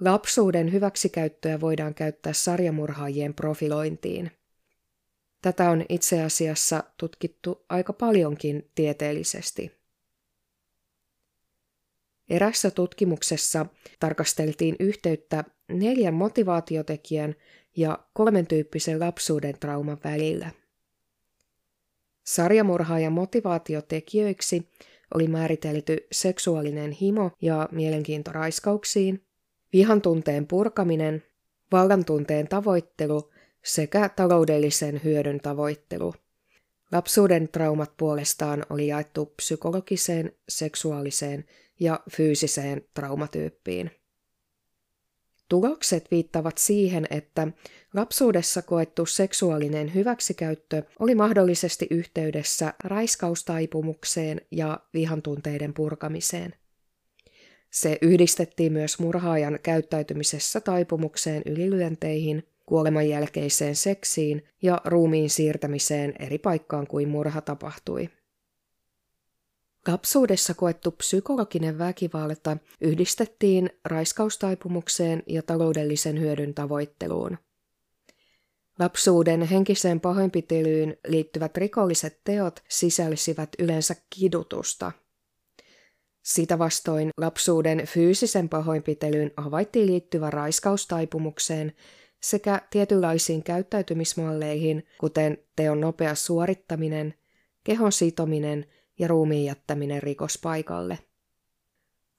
Lapsuuden 0.00 0.72
hyväksikäyttöä 0.72 1.60
voidaan 1.60 1.94
käyttää 1.94 2.32
sarjamurhaajien 2.32 3.34
profilointiin. 3.34 4.30
Tätä 5.42 5.70
on 5.70 5.84
itse 5.88 6.22
asiassa 6.22 6.84
tutkittu 6.96 7.64
aika 7.68 7.92
paljonkin 7.92 8.70
tieteellisesti. 8.74 9.72
Erässä 12.28 12.70
tutkimuksessa 12.70 13.66
tarkasteltiin 14.00 14.76
yhteyttä 14.80 15.44
neljän 15.68 16.14
motivaatiotekijän 16.14 17.34
ja 17.76 17.98
kolmen 18.12 18.46
tyyppisen 18.46 19.00
lapsuuden 19.00 19.58
trauman 19.60 19.98
välillä. 20.04 20.50
Sarjamurhaajan 22.24 23.12
motivaatiotekijöiksi 23.12 24.68
oli 25.14 25.28
määritelty 25.28 26.06
seksuaalinen 26.12 26.92
himo 26.92 27.30
ja 27.40 27.68
mielenkiinto 27.72 28.32
raiskauksiin, 28.32 29.24
vihan 29.72 30.02
tunteen 30.02 30.46
purkaminen, 30.46 31.22
vallan 31.72 32.04
tunteen 32.04 32.48
tavoittelu 32.48 33.31
sekä 33.64 34.08
taloudellisen 34.08 35.00
hyödyn 35.04 35.40
tavoittelu. 35.40 36.14
Lapsuuden 36.92 37.48
traumat 37.48 37.96
puolestaan 37.96 38.66
oli 38.70 38.86
jaettu 38.86 39.26
psykologiseen, 39.26 40.32
seksuaaliseen 40.48 41.44
ja 41.80 42.00
fyysiseen 42.10 42.82
traumatyyppiin. 42.94 43.90
Tulokset 45.48 46.10
viittavat 46.10 46.58
siihen, 46.58 47.06
että 47.10 47.48
lapsuudessa 47.94 48.62
koettu 48.62 49.06
seksuaalinen 49.06 49.94
hyväksikäyttö 49.94 50.82
oli 50.98 51.14
mahdollisesti 51.14 51.86
yhteydessä 51.90 52.74
raiskaustaipumukseen 52.84 54.40
ja 54.50 54.80
vihantunteiden 54.94 55.74
purkamiseen. 55.74 56.54
Se 57.70 57.98
yhdistettiin 58.02 58.72
myös 58.72 58.98
murhaajan 58.98 59.58
käyttäytymisessä 59.62 60.60
taipumukseen 60.60 61.42
ylilyönteihin, 61.46 62.48
kuoleman 62.66 63.08
jälkeiseen 63.08 63.76
seksiin 63.76 64.44
ja 64.62 64.80
ruumiin 64.84 65.30
siirtämiseen 65.30 66.14
eri 66.18 66.38
paikkaan 66.38 66.86
kuin 66.86 67.08
murha 67.08 67.40
tapahtui. 67.40 68.08
Lapsuudessa 69.86 70.54
koettu 70.54 70.90
psykologinen 70.90 71.78
väkivalta 71.78 72.56
yhdistettiin 72.80 73.70
raiskaustaipumukseen 73.84 75.22
ja 75.26 75.42
taloudellisen 75.42 76.20
hyödyn 76.20 76.54
tavoitteluun. 76.54 77.38
Lapsuuden 78.78 79.42
henkiseen 79.42 80.00
pahoinpitelyyn 80.00 80.96
liittyvät 81.08 81.56
rikolliset 81.56 82.20
teot 82.24 82.62
sisälsivät 82.68 83.48
yleensä 83.58 83.96
kidutusta. 84.10 84.92
Sitä 86.22 86.58
vastoin 86.58 87.10
lapsuuden 87.16 87.86
fyysisen 87.86 88.48
pahoinpitelyyn 88.48 89.30
havaittiin 89.36 89.86
liittyvä 89.86 90.30
raiskaustaipumukseen 90.30 91.72
sekä 92.22 92.60
tietynlaisiin 92.70 93.42
käyttäytymismalleihin, 93.42 94.86
kuten 94.98 95.38
teon 95.56 95.80
nopea 95.80 96.14
suorittaminen, 96.14 97.14
kehon 97.64 97.92
sitominen– 97.92 98.66
ja 98.98 99.08
ruumiin 99.08 99.44
jättäminen 99.44 100.02
rikospaikalle. 100.02 100.98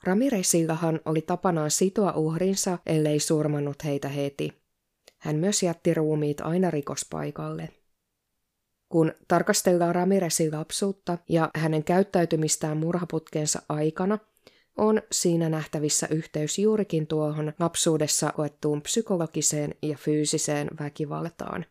Ramiresillahan 0.04 1.00
oli 1.06 1.22
tapanaan 1.22 1.72
sitoa 1.72 2.12
uhrinsa, 2.12 2.78
ellei 2.86 3.20
surmannut 3.20 3.84
heitä 3.84 4.08
heti. 4.08 4.54
Hän 5.18 5.36
myös 5.36 5.64
jätti 5.64 5.94
ruumiit 5.94 6.42
aina 6.42 6.72
rikospaikalle. 6.72 7.70
Kun 8.90 9.14
tarkastellaan 9.28 9.96
Ramiresin 9.96 10.52
lapsuutta 10.52 11.18
ja 11.30 11.50
hänen 11.56 11.84
käyttäytymistään 11.84 12.78
murhaputkensa 12.78 13.62
aikana, 13.70 14.18
on 14.78 15.02
siinä 15.12 15.50
nähtävissä 15.50 16.08
yhteys 16.12 16.60
juurikin 16.60 17.08
tuohon 17.08 17.54
lapsuudessa 17.60 18.32
koettuun 18.32 18.82
psykologiseen 18.82 19.76
ja 19.82 19.98
fyysiseen 19.98 20.68
väkivaltaan. 20.80 21.66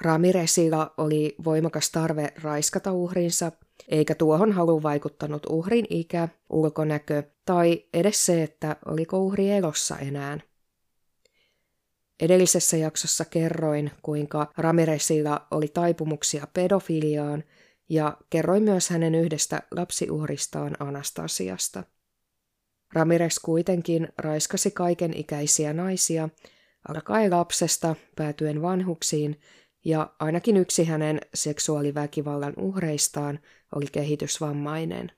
Ramiresilla 0.00 0.94
oli 0.96 1.34
voimakas 1.44 1.90
tarve 1.90 2.32
raiskata 2.42 2.92
uhrinsa, 2.92 3.52
eikä 3.88 4.14
tuohon 4.14 4.52
halu 4.52 4.82
vaikuttanut 4.82 5.46
uhrin 5.46 5.86
ikä, 5.90 6.28
ulkonäkö 6.50 7.22
tai 7.44 7.84
edes 7.94 8.26
se, 8.26 8.42
että 8.42 8.76
oliko 8.86 9.18
uhri 9.18 9.50
elossa 9.50 9.98
enää. 9.98 10.38
Edellisessä 12.20 12.76
jaksossa 12.76 13.24
kerroin, 13.24 13.90
kuinka 14.02 14.52
Ramiresilla 14.56 15.46
oli 15.50 15.68
taipumuksia 15.68 16.46
pedofiliaan 16.54 17.44
ja 17.88 18.16
kerroin 18.30 18.62
myös 18.62 18.90
hänen 18.90 19.14
yhdestä 19.14 19.62
lapsiuhristaan 19.70 20.76
Anastasiasta. 20.80 21.84
Ramirez 22.92 23.38
kuitenkin 23.44 24.08
raiskasi 24.18 24.70
kaiken 24.70 25.16
ikäisiä 25.16 25.72
naisia, 25.72 26.28
alkaen 26.88 27.30
lapsesta 27.30 27.96
päätyen 28.16 28.62
vanhuksiin 28.62 29.40
ja 29.84 30.14
ainakin 30.18 30.56
yksi 30.56 30.84
hänen 30.84 31.20
seksuaaliväkivallan 31.34 32.54
uhreistaan 32.56 33.38
oli 33.74 33.86
kehitysvammainen. 33.92 35.12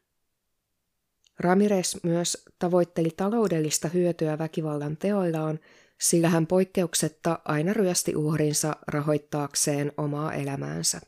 Ramirez 1.38 1.96
myös 2.02 2.44
tavoitteli 2.59 3.11
taloudellista 3.16 3.88
hyötyä 3.88 4.38
väkivallan 4.38 4.96
teoillaan, 4.96 5.61
sillä 6.00 6.28
hän 6.28 6.46
poikkeuksetta 6.46 7.38
aina 7.44 7.72
ryösti 7.72 8.16
uhrinsa 8.16 8.76
rahoittaakseen 8.87 9.92
omaa 9.96 10.35
elämäänsä. 10.35 11.00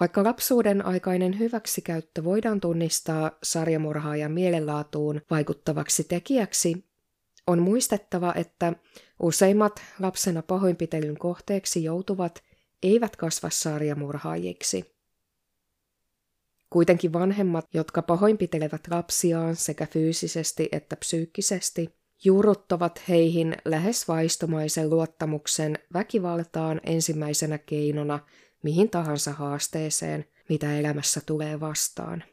Vaikka 0.00 0.24
lapsuuden 0.24 0.86
aikainen 0.86 1.38
hyväksikäyttö 1.38 2.24
voidaan 2.24 2.60
tunnistaa 2.60 3.30
sarjamurhaajan 3.42 4.32
mielenlaatuun 4.32 5.20
vaikuttavaksi 5.30 6.04
tekijäksi, 6.04 6.84
on 7.46 7.62
muistettava, 7.62 8.34
että 8.36 8.72
useimmat 9.22 9.82
lapsena 9.98 10.42
pahoinpitelyn 10.42 11.18
kohteeksi 11.18 11.84
joutuvat 11.84 12.42
eivät 12.82 13.16
kasva 13.16 13.50
sarjamurhaajiksi. 13.50 14.96
Kuitenkin 16.70 17.12
vanhemmat, 17.12 17.68
jotka 17.74 18.02
pahoinpitelevät 18.02 18.88
lapsiaan 18.90 19.56
sekä 19.56 19.86
fyysisesti 19.86 20.68
että 20.72 20.96
psyykkisesti, 20.96 21.94
juurruttavat 22.24 23.08
heihin 23.08 23.56
lähes 23.64 24.08
vaistomaisen 24.08 24.90
luottamuksen 24.90 25.78
väkivaltaan 25.92 26.80
ensimmäisenä 26.86 27.58
keinona 27.58 28.18
mihin 28.66 28.90
tahansa 28.90 29.32
haasteeseen, 29.32 30.24
mitä 30.48 30.78
elämässä 30.78 31.20
tulee 31.26 31.60
vastaan. 31.60 32.24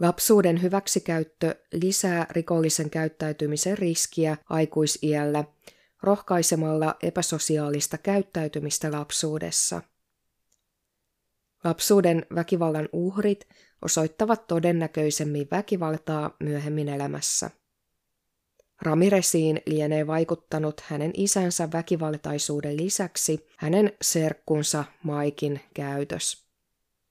Lapsuuden 0.00 0.62
hyväksikäyttö 0.62 1.54
lisää 1.72 2.26
rikollisen 2.30 2.90
käyttäytymisen 2.90 3.78
riskiä 3.78 4.36
aikuisiällä 4.50 5.44
rohkaisemalla 6.02 6.96
epäsosiaalista 7.02 7.98
käyttäytymistä 7.98 8.92
lapsuudessa. 8.92 9.82
Lapsuuden 11.64 12.26
väkivallan 12.34 12.88
uhrit 12.92 13.48
osoittavat 13.82 14.46
todennäköisemmin 14.46 15.48
väkivaltaa 15.50 16.36
myöhemmin 16.40 16.88
elämässä. 16.88 17.50
Ramiresiin 18.82 19.60
lienee 19.66 20.06
vaikuttanut 20.06 20.80
hänen 20.80 21.10
isänsä 21.14 21.68
väkivaltaisuuden 21.72 22.76
lisäksi 22.76 23.46
hänen 23.56 23.92
serkkunsa 24.02 24.84
Maikin 25.02 25.60
käytös. 25.74 26.46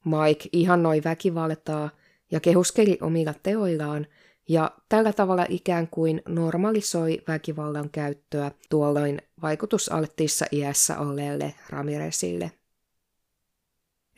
Mike 0.06 0.50
ihannoi 0.54 1.02
väkivaltaa 1.04 1.90
ja 2.32 2.40
kehuskeli 2.40 2.98
omilla 3.02 3.34
teoillaan 3.44 4.08
ja 4.50 4.72
tällä 4.90 5.14
tavalla 5.14 5.46
ikään 5.50 5.88
kuin 5.88 6.22
normalisoi 6.28 7.22
väkivallan 7.28 7.90
käyttöä 7.90 8.52
tuolloin 8.70 9.22
vaikutusalttiissa 9.42 10.46
iässä 10.52 11.00
olleelle 11.00 11.54
Ramirezille. 11.70 12.52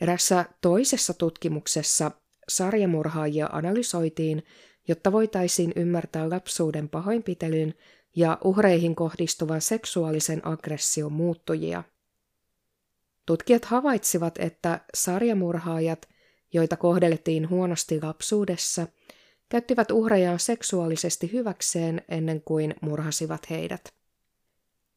Erässä 0.00 0.44
toisessa 0.60 1.14
tutkimuksessa 1.14 2.10
sarjamurhaajia 2.48 3.46
analysoitiin, 3.52 4.42
jotta 4.88 5.12
voitaisiin 5.12 5.72
ymmärtää 5.76 6.30
lapsuuden 6.30 6.88
pahoinpitelyn 6.88 7.74
ja 8.16 8.38
uhreihin 8.44 8.94
kohdistuvan 8.94 9.60
seksuaalisen 9.60 10.46
aggression 10.46 11.12
muuttujia. 11.12 11.82
Tutkijat 13.26 13.64
havaitsivat, 13.64 14.38
että 14.38 14.80
sarjamurhaajat 14.94 16.08
joita 16.54 16.76
kohdeltiin 16.76 17.50
huonosti 17.50 18.00
lapsuudessa, 18.02 18.86
käyttivät 19.48 19.90
uhrejaan 19.90 20.38
seksuaalisesti 20.38 21.32
hyväkseen 21.32 22.02
ennen 22.08 22.42
kuin 22.42 22.74
murhasivat 22.80 23.50
heidät. 23.50 23.94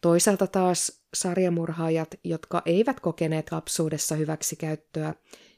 Toisaalta 0.02 0.48
taas 0.48 1.02
sarjamurhaajat, 1.14 2.16
jotka 2.24 2.62
eivät 2.66 3.00
kokeneet 3.00 3.52
lapsuudessa 3.52 4.16
hyväksikäyttöä, 4.16 5.14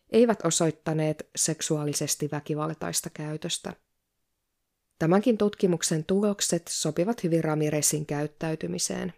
eivät 0.10 0.46
osoittaneet 0.46 1.30
seksuaalisesti 1.36 2.30
väkivaltaista 2.32 3.10
käytöstä. 3.10 3.74
Tämänkin 5.00 5.38
tutkimuksen 5.38 6.04
tulokset 6.04 6.64
sopivat 6.70 7.24
hyvin 7.24 7.44
Ramiresin 7.44 8.06
käyttäytymiseen. 8.06 9.14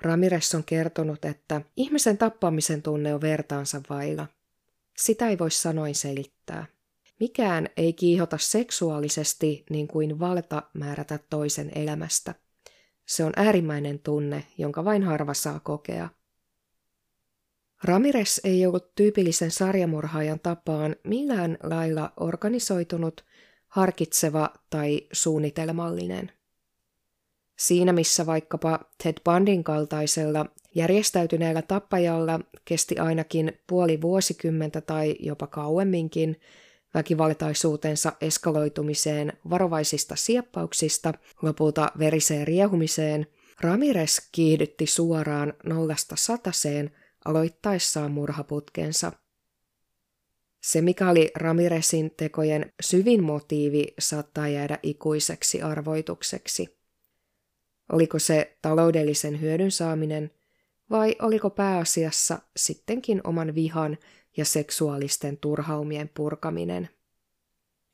Ramirez 0.00 0.54
on 0.54 0.64
kertonut, 0.64 1.24
että 1.24 1.60
ihmisen 1.76 2.18
tappamisen 2.18 2.82
tunne 2.82 3.14
on 3.14 3.20
vertaansa 3.20 3.80
vailla– 3.90 4.26
sitä 4.96 5.28
ei 5.28 5.38
voi 5.38 5.50
sanoin 5.50 5.94
selittää. 5.94 6.66
Mikään 7.20 7.68
ei 7.76 7.92
kiihota 7.92 8.38
seksuaalisesti 8.38 9.64
niin 9.70 9.88
kuin 9.88 10.18
valta 10.20 10.62
määrätä 10.74 11.18
toisen 11.30 11.70
elämästä. 11.74 12.34
Se 13.06 13.24
on 13.24 13.32
äärimmäinen 13.36 13.98
tunne, 13.98 14.44
jonka 14.58 14.84
vain 14.84 15.02
harva 15.02 15.34
saa 15.34 15.60
kokea. 15.60 16.08
Ramirez 17.84 18.40
ei 18.44 18.66
ollut 18.66 18.94
tyypillisen 18.94 19.50
sarjamurhaajan 19.50 20.40
tapaan 20.40 20.96
millään 21.04 21.58
lailla 21.62 22.12
organisoitunut, 22.16 23.24
harkitseva 23.74 24.50
tai 24.70 25.00
suunnitelmallinen. 25.12 26.32
Siinä 27.58 27.92
missä 27.92 28.26
vaikkapa 28.26 28.80
Ted 29.02 29.14
Bundin 29.24 29.64
kaltaisella 29.64 30.46
Järjestäytyneellä 30.74 31.62
tappajalla 31.62 32.40
kesti 32.64 32.98
ainakin 32.98 33.52
puoli 33.66 34.00
vuosikymmentä 34.00 34.80
tai 34.80 35.16
jopa 35.20 35.46
kauemminkin 35.46 36.40
väkivaltaisuutensa 36.94 38.12
eskaloitumiseen 38.20 39.32
varovaisista 39.50 40.16
sieppauksista 40.16 41.14
lopulta 41.42 41.92
veriseen 41.98 42.46
riehumiseen, 42.46 43.26
Ramirez 43.60 44.18
kiihdytti 44.32 44.86
suoraan 44.86 45.52
nollasta 45.64 46.16
sataseen 46.16 46.90
aloittaessaan 47.24 48.12
murhaputkensa. 48.12 49.12
Se, 50.64 50.80
mikä 50.80 51.10
oli 51.10 51.30
Ramirezin 51.34 52.10
tekojen 52.16 52.72
syvin 52.82 53.22
motiivi, 53.22 53.94
saattaa 53.98 54.48
jäädä 54.48 54.78
ikuiseksi 54.82 55.62
arvoitukseksi. 55.62 56.78
Oliko 57.92 58.18
se 58.18 58.56
taloudellisen 58.62 59.40
hyödyn 59.40 59.70
saaminen 59.70 60.30
vai 60.90 61.16
oliko 61.22 61.50
pääasiassa 61.50 62.38
sittenkin 62.56 63.20
oman 63.24 63.54
vihan 63.54 63.98
ja 64.36 64.44
seksuaalisten 64.44 65.36
turhaumien 65.36 66.10
purkaminen? 66.14 66.88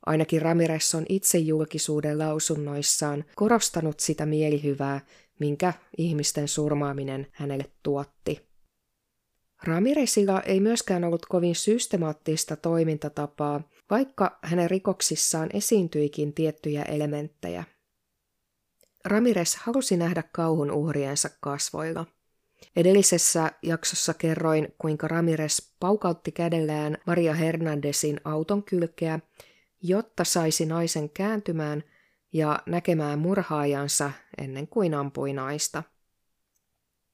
Ainakin 0.05 0.41
Ramirez 0.41 0.95
on 0.95 1.05
itse 1.09 1.37
julkisuuden 1.37 2.19
lausunnoissaan 2.19 3.25
korostanut 3.35 3.99
sitä 3.99 4.25
mielihyvää, 4.25 5.05
minkä 5.39 5.73
ihmisten 5.97 6.47
surmaaminen 6.47 7.27
hänelle 7.31 7.65
tuotti. 7.83 8.50
Ramirezilla 9.63 10.41
ei 10.41 10.59
myöskään 10.59 11.03
ollut 11.03 11.25
kovin 11.25 11.55
systemaattista 11.55 12.55
toimintatapaa, 12.55 13.61
vaikka 13.89 14.39
hänen 14.41 14.69
rikoksissaan 14.69 15.49
esiintyikin 15.53 16.33
tiettyjä 16.33 16.83
elementtejä. 16.83 17.63
Ramirez 19.05 19.55
halusi 19.55 19.97
nähdä 19.97 20.23
kauhun 20.31 20.71
uhriensa 20.71 21.29
kasvoilla. 21.39 22.05
Edellisessä 22.75 23.51
jaksossa 23.61 24.13
kerroin, 24.13 24.67
kuinka 24.77 25.07
Ramirez 25.07 25.59
paukautti 25.79 26.31
kädellään 26.31 26.97
Maria 27.07 27.33
Hernandezin 27.33 28.21
auton 28.23 28.63
kylkeä, 28.63 29.19
jotta 29.81 30.23
saisi 30.23 30.65
naisen 30.65 31.09
kääntymään 31.09 31.83
ja 32.33 32.59
näkemään 32.65 33.19
murhaajansa 33.19 34.11
ennen 34.37 34.67
kuin 34.67 34.93
ampui 34.93 35.33
naista. 35.33 35.83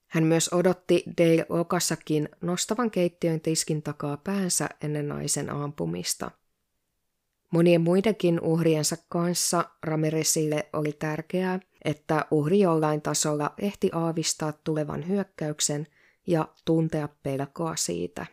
Hän 0.08 0.24
myös 0.24 0.50
odotti 0.54 1.04
Dale 1.18 1.46
Okasakin 1.50 2.30
nostavan 2.42 2.92
keittiön 2.92 3.42
tiskin 3.42 3.84
takaa 3.84 4.18
päänsä 4.18 4.70
ennen 4.84 5.08
naisen 5.08 5.50
ampumista. 5.50 6.32
Monien 7.52 7.82
muidenkin 7.82 8.42
uhriensa 8.42 8.98
kanssa 9.10 9.66
Ramirezille 9.84 10.70
oli 10.74 10.92
tärkeää, 10.92 11.60
että 11.86 12.26
uhri 12.32 12.60
jollain 12.60 13.02
tasolla 13.02 13.54
ehti 13.58 13.90
aavistaa 13.94 14.54
tulevan 14.64 15.08
hyökkäyksen 15.08 15.88
ja 16.28 16.48
tuntea 16.66 17.10
pelkoa 17.24 17.76
siitä. 17.76 18.26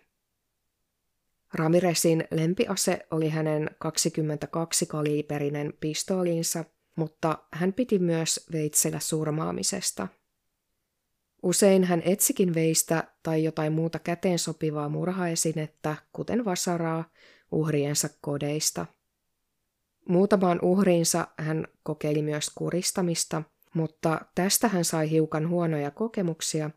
Ramirezin 1.54 2.24
lempiase 2.30 3.06
oli 3.10 3.28
hänen 3.28 3.70
22-kaliiperinen 3.84 5.72
pistoolinsa, 5.80 6.64
mutta 6.96 7.38
hän 7.52 7.72
piti 7.72 7.98
myös 7.98 8.46
veitsellä 8.52 9.00
surmaamisesta– 9.00 10.08
Usein 11.44 11.84
hän 11.84 12.02
etsikin 12.04 12.54
veistä 12.54 13.04
tai 13.22 13.44
jotain 13.44 13.72
muuta 13.72 13.98
käteen 13.98 14.38
sopivaa 14.38 14.88
murhaesinettä, 14.88 15.96
kuten 16.12 16.44
vasaraa, 16.44 17.04
uhriensa 17.52 18.08
kodeista. 18.20 18.86
Muutamaan 20.08 20.58
uhriinsa 20.62 21.28
hän 21.38 21.68
kokeili 21.82 22.22
myös 22.22 22.50
kuristamista, 22.54 23.42
mutta 23.74 24.20
tästä 24.34 24.68
hän 24.68 24.84
sai 24.84 25.10
hiukan 25.10 25.48
huonoja 25.48 25.90
kokemuksia, 25.90 26.70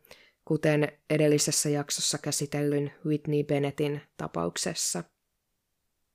kuten 0.46 0.92
edellisessä 1.10 1.70
jaksossa 1.70 2.18
käsitellyn 2.18 2.92
Whitney 3.06 3.44
Bennettin 3.44 4.02
tapauksessa– 4.18 5.04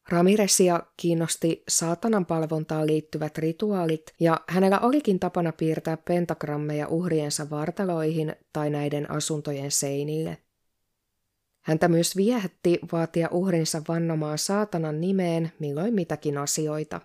Ramiresia 0.08 0.80
kiinnosti 0.96 1.62
saatanan 1.68 2.26
palvontaan 2.26 2.86
liittyvät 2.86 3.38
rituaalit, 3.38 4.02
ja 4.20 4.40
hänellä 4.48 4.80
olikin 4.80 5.20
tapana 5.20 5.52
piirtää 5.52 5.96
pentagrammeja 5.96 6.88
uhriensa 6.88 7.50
vartaloihin 7.50 8.36
tai 8.52 8.70
näiden 8.70 9.10
asuntojen 9.10 9.70
seinille. 9.70 10.38
Häntä 11.60 11.88
myös 11.88 12.16
viehätti 12.16 12.78
vaatia 12.92 13.28
uhrinsa 13.30 13.82
vannomaan 13.88 14.38
saatanan 14.38 15.00
nimeen 15.00 15.52
milloin 15.58 15.94
mitäkin 15.94 16.38
asioita. 16.38 17.00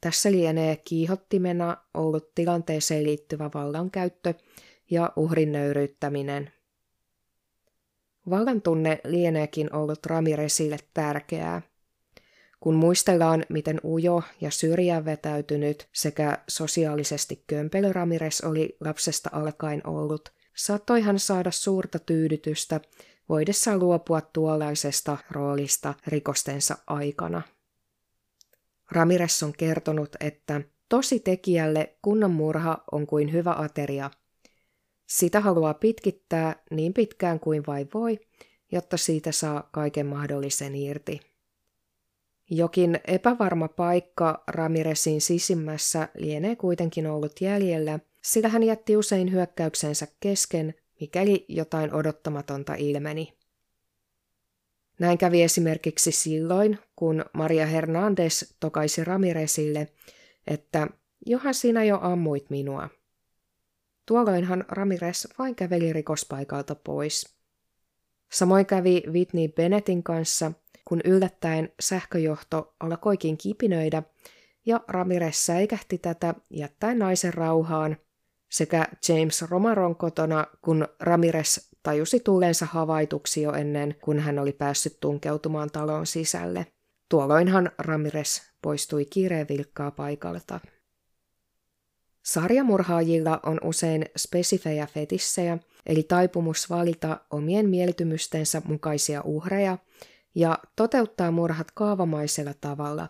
Tässä 0.00 0.32
lienee 0.32 0.76
kiihottimena 0.76 1.76
ollut 1.94 2.34
tilanteeseen 2.34 3.04
liittyvä 3.04 3.50
vallankäyttö 3.54 4.34
ja 4.90 5.12
uhrin 5.16 5.52
nöyryyttäminen– 5.52 6.50
Vallan 8.30 8.62
tunne 8.62 9.00
lieneekin 9.04 9.74
ollut 9.74 10.06
Ramiresille 10.06 10.76
tärkeää. 10.94 11.62
Kun 12.60 12.74
muistellaan, 12.74 13.44
miten 13.48 13.80
ujo 13.84 14.22
ja 14.40 14.50
syrjään 14.50 15.04
vetäytynyt 15.04 15.88
sekä 15.92 16.38
sosiaalisesti 16.48 17.44
kömpelö 17.46 17.92
Ramires 17.92 18.40
oli 18.40 18.76
lapsesta 18.80 19.30
alkaen 19.32 19.86
ollut, 19.86 20.32
saattoi 20.56 21.00
hän 21.00 21.18
saada 21.18 21.50
suurta 21.50 21.98
tyydytystä 21.98 22.80
voidessaan 23.28 23.78
luopua 23.78 24.20
tuollaisesta 24.20 25.18
roolista 25.30 25.94
rikostensa 26.06 26.76
aikana. 26.86 27.42
Ramires 28.90 29.42
on 29.42 29.52
kertonut, 29.58 30.16
että 30.20 30.60
tosi 30.88 31.20
tekijälle 31.20 31.96
kunnan 32.02 32.30
murha 32.30 32.84
on 32.92 33.06
kuin 33.06 33.32
hyvä 33.32 33.54
ateria– 33.58 34.10
sitä 35.10 35.40
haluaa 35.40 35.74
pitkittää 35.74 36.62
niin 36.70 36.94
pitkään 36.94 37.40
kuin 37.40 37.62
vain 37.66 37.88
voi, 37.94 38.20
jotta 38.72 38.96
siitä 38.96 39.32
saa 39.32 39.68
kaiken 39.72 40.06
mahdollisen 40.06 40.74
irti. 40.74 41.20
Jokin 42.50 43.00
epävarma 43.06 43.68
paikka 43.68 44.44
Ramiresin 44.46 45.20
sisimmässä 45.20 46.08
lienee 46.14 46.56
kuitenkin 46.56 47.06
ollut 47.06 47.40
jäljellä, 47.40 47.98
sillä 48.22 48.48
hän 48.48 48.62
jätti 48.62 48.96
usein 48.96 49.32
hyökkäyksensä 49.32 50.06
kesken, 50.20 50.74
mikäli 51.00 51.44
jotain 51.48 51.94
odottamatonta 51.94 52.74
ilmeni. 52.74 53.32
Näin 54.98 55.18
kävi 55.18 55.42
esimerkiksi 55.42 56.12
silloin, 56.12 56.78
kun 56.96 57.24
Maria 57.32 57.66
Hernandez 57.66 58.54
tokaisi 58.60 59.04
Ramiresille, 59.04 59.88
että 60.46 60.88
johan 61.26 61.54
sinä 61.54 61.84
jo 61.84 61.98
ammuit 62.02 62.50
minua– 62.50 62.88
Tuolloinhan 64.10 64.64
Ramirez 64.68 65.26
vain 65.38 65.54
käveli 65.54 65.92
rikospaikalta 65.92 66.74
pois. 66.74 67.36
Samoin 68.32 68.66
kävi 68.66 69.02
Whitney 69.12 69.48
Bennettin 69.48 70.02
kanssa, 70.02 70.52
kun 70.84 71.00
yllättäen 71.04 71.72
sähköjohto 71.80 72.74
alkoikin 72.80 73.38
kipinöidä 73.38 74.02
ja 74.66 74.80
Ramirez 74.88 75.36
säikähti 75.36 75.98
tätä 75.98 76.34
jättäen 76.50 76.98
naisen 76.98 77.34
rauhaan, 77.34 77.96
sekä 78.48 78.86
James 79.08 79.42
Romaron 79.42 79.96
kotona, 79.96 80.46
kun 80.62 80.88
Ramirez 81.00 81.70
tajusi 81.82 82.20
tulleensa 82.20 82.66
havaituksi 82.66 83.42
jo 83.42 83.52
ennen, 83.52 83.94
kun 84.04 84.18
hän 84.18 84.38
oli 84.38 84.52
päässyt 84.52 85.00
tunkeutumaan 85.00 85.70
talon 85.70 86.06
sisälle. 86.06 86.66
Tuolloinhan 87.08 87.70
Ramirez 87.78 88.40
poistui 88.62 89.04
kiireen 89.04 89.48
vilkkaa 89.48 89.90
paikalta. 89.90 90.60
Sarjamurhaajilla 92.22 93.40
on 93.42 93.60
usein 93.64 94.06
spesifejä 94.16 94.86
fetissejä, 94.86 95.58
eli 95.86 96.02
taipumus 96.02 96.70
valita 96.70 97.20
omien 97.30 97.68
mieltymystensä 97.68 98.62
mukaisia 98.64 99.22
uhreja 99.24 99.78
ja 100.34 100.58
toteuttaa 100.76 101.30
murhat 101.30 101.70
kaavamaisella 101.74 102.54
tavalla. 102.60 103.08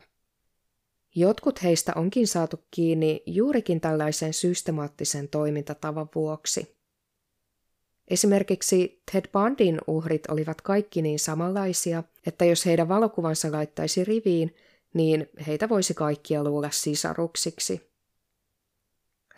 Jotkut 1.14 1.62
heistä 1.62 1.92
onkin 1.96 2.26
saatu 2.26 2.64
kiinni 2.70 3.22
juurikin 3.26 3.80
tällaisen 3.80 4.32
systemaattisen 4.32 5.28
toimintatavan 5.28 6.08
vuoksi. 6.14 6.76
Esimerkiksi 8.08 9.02
Ted 9.12 9.24
Bundyn 9.32 9.80
uhrit 9.86 10.26
olivat 10.30 10.60
kaikki 10.60 11.02
niin 11.02 11.18
samanlaisia, 11.18 12.02
että 12.26 12.44
jos 12.44 12.66
heidän 12.66 12.88
valokuvansa 12.88 13.52
laittaisi 13.52 14.04
riviin, 14.04 14.54
niin 14.94 15.28
heitä 15.46 15.68
voisi 15.68 15.94
kaikkia 15.94 16.44
luulla 16.44 16.70
sisaruksiksi– 16.70 17.80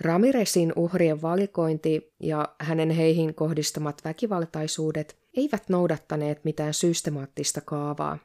Ramirezin 0.03 0.73
uhrien 0.77 1.23
valikointi 1.23 2.15
ja 2.21 2.55
hänen 2.61 2.91
heihin 2.91 3.35
kohdistamat 3.35 4.05
väkivaltaisuudet 4.05 5.19
eivät 5.37 5.69
noudattaneet 5.69 6.45
mitään 6.45 6.75
systemaattista 6.75 7.61
kaavaa. 7.61 8.19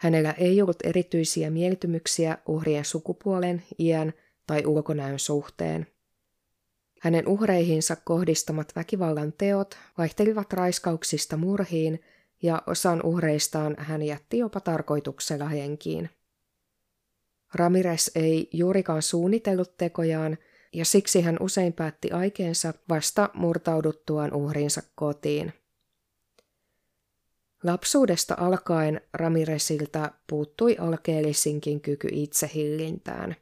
Hänellä 0.00 0.32
ei 0.32 0.62
ollut 0.62 0.76
erityisiä 0.84 1.50
mieltymyksiä 1.50 2.38
uhrien 2.48 2.84
sukupuolen, 2.84 3.62
iän 3.78 4.12
tai 4.46 4.66
ulkonäön 4.66 5.18
suhteen. 5.18 5.86
Hänen 7.00 7.28
uhreihinsa 7.28 7.96
kohdistamat 7.96 8.72
väkivallan 8.76 9.32
teot 9.38 9.78
vaihtelivat 9.98 10.52
raiskauksista 10.52 11.36
murhiin 11.36 12.00
ja 12.42 12.62
osan 12.66 13.02
uhreistaan 13.02 13.76
hän 13.78 14.02
jätti 14.02 14.38
jopa 14.38 14.60
tarkoituksella 14.60 15.48
henkiin. 15.48 16.10
Ramirez 17.54 18.10
ei 18.14 18.48
juurikaan 18.52 19.02
suunnitellut 19.02 19.76
tekojaan, 19.76 20.38
ja 20.72 20.84
siksi 20.84 21.20
hän 21.20 21.36
usein 21.40 21.72
päätti 21.72 22.10
aikeensa 22.10 22.74
vasta 22.88 23.30
murtauduttuaan 23.34 24.34
uhrinsa 24.34 24.82
kotiin. 24.94 25.52
Lapsuudesta 27.62 28.34
alkaen 28.38 29.00
Ramirezilta 29.12 30.10
puuttui 30.26 30.76
alkeellisinkin 30.78 31.80
kyky 31.80 32.08
itsehillintään. 32.12 33.36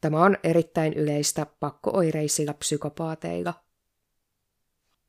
Tämä 0.00 0.24
on 0.24 0.36
erittäin 0.44 0.92
yleistä 0.92 1.46
pakkooireisilla 1.60 2.54
psykopaateilla. 2.54 3.54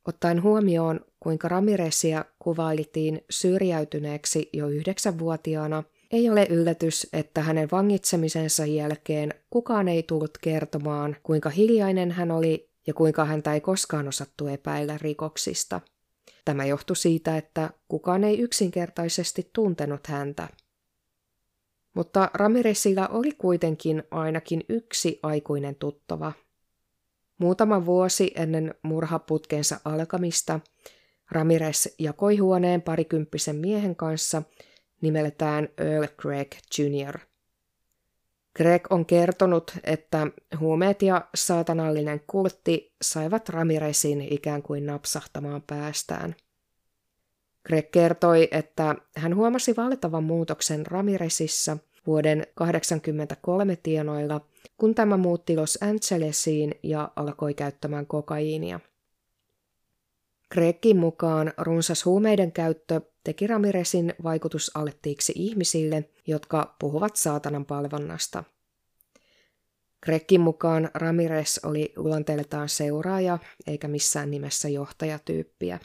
Ottaen 0.06 0.42
huomioon, 0.42 1.00
kuinka 1.20 1.48
Ramirezia 1.48 2.24
kuvailtiin 2.38 3.24
syrjäytyneeksi 3.30 4.50
jo 4.52 4.68
yhdeksänvuotiaana, 4.68 5.82
ei 6.12 6.30
ole 6.30 6.46
yllätys, 6.50 7.06
että 7.12 7.42
hänen 7.42 7.68
vangitsemisensa 7.72 8.66
jälkeen 8.66 9.34
kukaan 9.50 9.88
ei 9.88 10.02
tullut 10.02 10.38
kertomaan, 10.38 11.16
kuinka 11.22 11.50
hiljainen 11.50 12.10
hän 12.10 12.30
oli 12.30 12.70
ja 12.86 12.94
kuinka 12.94 13.24
häntä 13.24 13.54
ei 13.54 13.60
koskaan 13.60 14.08
osattu 14.08 14.46
epäillä 14.46 14.98
rikoksista. 14.98 15.80
Tämä 16.44 16.64
johtui 16.64 16.96
siitä, 16.96 17.36
että 17.36 17.70
kukaan 17.88 18.24
ei 18.24 18.40
yksinkertaisesti 18.40 19.50
tuntenut 19.52 20.06
häntä. 20.06 20.48
Mutta 21.94 22.30
Ramirezilla 22.34 23.08
oli 23.08 23.32
kuitenkin 23.32 24.02
ainakin 24.10 24.64
yksi 24.68 25.20
aikuinen 25.22 25.74
tuttava. 25.74 26.32
Muutama 27.38 27.86
vuosi 27.86 28.32
ennen 28.34 28.74
murhaputkensa 28.82 29.80
alkamista 29.84 30.60
Ramirez 31.30 31.86
jakoi 31.98 32.36
huoneen 32.36 32.82
parikymppisen 32.82 33.56
miehen 33.56 33.96
kanssa 33.96 34.42
nimeltään 35.02 35.68
Earl 35.78 36.06
Craig 36.06 36.52
Jr. 36.78 37.18
Greg 38.56 38.86
on 38.90 39.06
kertonut, 39.06 39.72
että 39.84 40.26
huumeet 40.60 41.02
ja 41.02 41.28
saatanallinen 41.34 42.20
kultti 42.26 42.94
saivat 43.02 43.48
Ramirezin 43.48 44.32
ikään 44.32 44.62
kuin 44.62 44.86
napsahtamaan 44.86 45.62
päästään. 45.66 46.34
Greg 47.66 47.90
kertoi, 47.90 48.48
että 48.50 48.96
hän 49.16 49.36
huomasi 49.36 49.76
valtavan 49.76 50.24
muutoksen 50.24 50.86
Ramirezissa 50.86 51.78
vuoden 52.06 52.38
1983 52.38 53.76
tienoilla, 53.76 54.40
kun 54.76 54.94
tämä 54.94 55.16
muutti 55.16 55.56
Los 55.56 55.78
Angelesiin 55.82 56.74
ja 56.82 57.12
alkoi 57.16 57.54
käyttämään 57.54 58.06
kokaiinia. 58.06 58.80
Gregin 60.52 60.96
mukaan 60.96 61.52
runsas 61.58 62.04
huumeiden 62.04 62.52
käyttö 62.52 63.00
teki 63.24 63.46
Ramirezin 63.46 64.14
vaikutusalttiiksi 64.22 65.32
ihmisille, 65.36 66.08
jotka 66.26 66.76
puhuvat 66.78 67.16
saatanan 67.16 67.66
palvonnasta. 67.66 68.44
Gregin 70.04 70.40
mukaan 70.40 70.90
Ramirez 70.94 71.58
oli 71.64 71.92
luonteeltaan 71.96 72.68
seuraaja 72.68 73.38
eikä 73.66 73.88
missään 73.88 74.30
nimessä 74.30 74.68
johtajatyyppiä. 74.68 75.78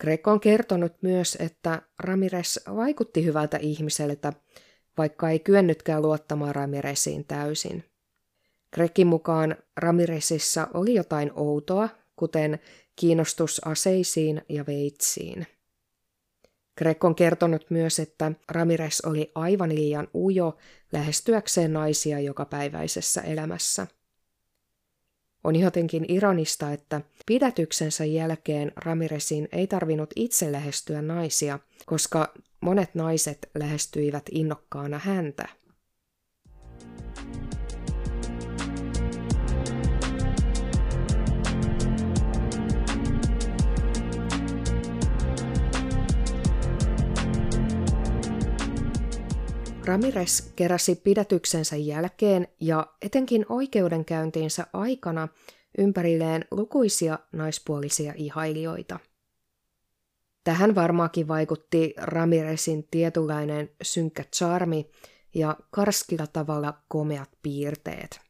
Greg 0.00 0.28
on 0.28 0.40
kertonut 0.40 0.92
myös, 1.02 1.36
että 1.40 1.82
Ramirez 1.98 2.56
vaikutti 2.76 3.24
hyvältä 3.24 3.56
ihmiseltä, 3.56 4.32
vaikka 4.98 5.30
ei 5.30 5.38
kyennytkään 5.38 6.02
luottamaan 6.02 6.54
Ramiresiin 6.54 7.24
täysin. 7.24 7.84
Gregin 8.74 9.06
mukaan 9.06 9.56
Ramirezissa 9.76 10.68
oli 10.74 10.94
jotain 10.94 11.30
outoa, 11.34 11.88
kuten 12.16 12.58
kiinnostus 12.96 13.66
aseisiin 13.66 14.42
ja 14.48 14.66
veitsiin. 14.66 15.46
Greg 16.78 17.04
on 17.04 17.14
kertonut 17.14 17.66
myös, 17.70 17.98
että 17.98 18.32
Ramirez 18.48 19.00
oli 19.06 19.32
aivan 19.34 19.74
liian 19.74 20.08
ujo 20.14 20.56
lähestyäkseen 20.92 21.72
naisia 21.72 22.20
jokapäiväisessä 22.20 23.20
elämässä. 23.20 23.86
On 25.44 25.56
jotenkin 25.56 26.04
ironista, 26.08 26.72
että 26.72 27.00
pidätyksensä 27.26 28.04
jälkeen 28.04 28.72
Ramirezin 28.76 29.48
ei 29.52 29.66
tarvinnut 29.66 30.10
itse 30.16 30.52
lähestyä 30.52 31.02
naisia, 31.02 31.58
koska 31.86 32.34
monet 32.60 32.94
naiset 32.94 33.50
lähestyivät 33.54 34.24
innokkaana 34.30 34.98
häntä. 34.98 35.48
Ramirez 49.88 50.52
keräsi 50.56 50.94
pidätyksensä 50.94 51.76
jälkeen 51.76 52.48
ja 52.60 52.86
etenkin 53.02 53.46
oikeudenkäyntiinsä 53.48 54.66
aikana 54.72 55.28
ympärilleen 55.78 56.44
lukuisia 56.50 57.18
naispuolisia 57.32 58.12
ihailijoita. 58.16 59.00
Tähän 60.44 60.74
varmaankin 60.74 61.28
vaikutti 61.28 61.94
Ramirezin 61.96 62.88
tietynlainen 62.90 63.70
synkkä 63.82 64.24
charmi 64.36 64.90
ja 65.34 65.56
karskilla 65.70 66.26
tavalla 66.26 66.74
komeat 66.88 67.30
piirteet. 67.42 68.27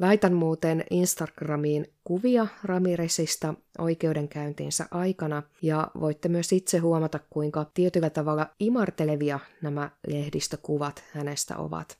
Laitan 0.00 0.32
muuten 0.32 0.84
Instagramiin 0.90 1.86
kuvia 2.04 2.46
Ramirezista 2.64 3.54
oikeudenkäyntinsä 3.78 4.86
aikana 4.90 5.42
ja 5.62 5.90
voitte 6.00 6.28
myös 6.28 6.52
itse 6.52 6.78
huomata, 6.78 7.20
kuinka 7.30 7.70
tietyllä 7.74 8.10
tavalla 8.10 8.50
imartelevia 8.60 9.40
nämä 9.62 9.90
lehdistökuvat 10.06 11.04
hänestä 11.12 11.56
ovat. 11.56 11.98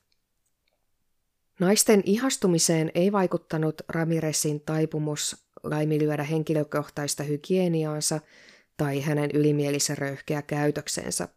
Naisten 1.59 2.03
ihastumiseen 2.05 2.91
ei 2.95 3.11
vaikuttanut 3.11 3.81
Ramirezin 3.89 4.61
taipumus 4.61 5.47
laiminlyödä 5.63 6.23
henkilökohtaista 6.23 7.23
hygieniaansa 7.23 8.19
tai 8.77 9.01
hänen 9.01 9.31
ylimielisen 9.33 9.97
röyhkeä 9.97 10.41
käytöksensä. 10.41 11.27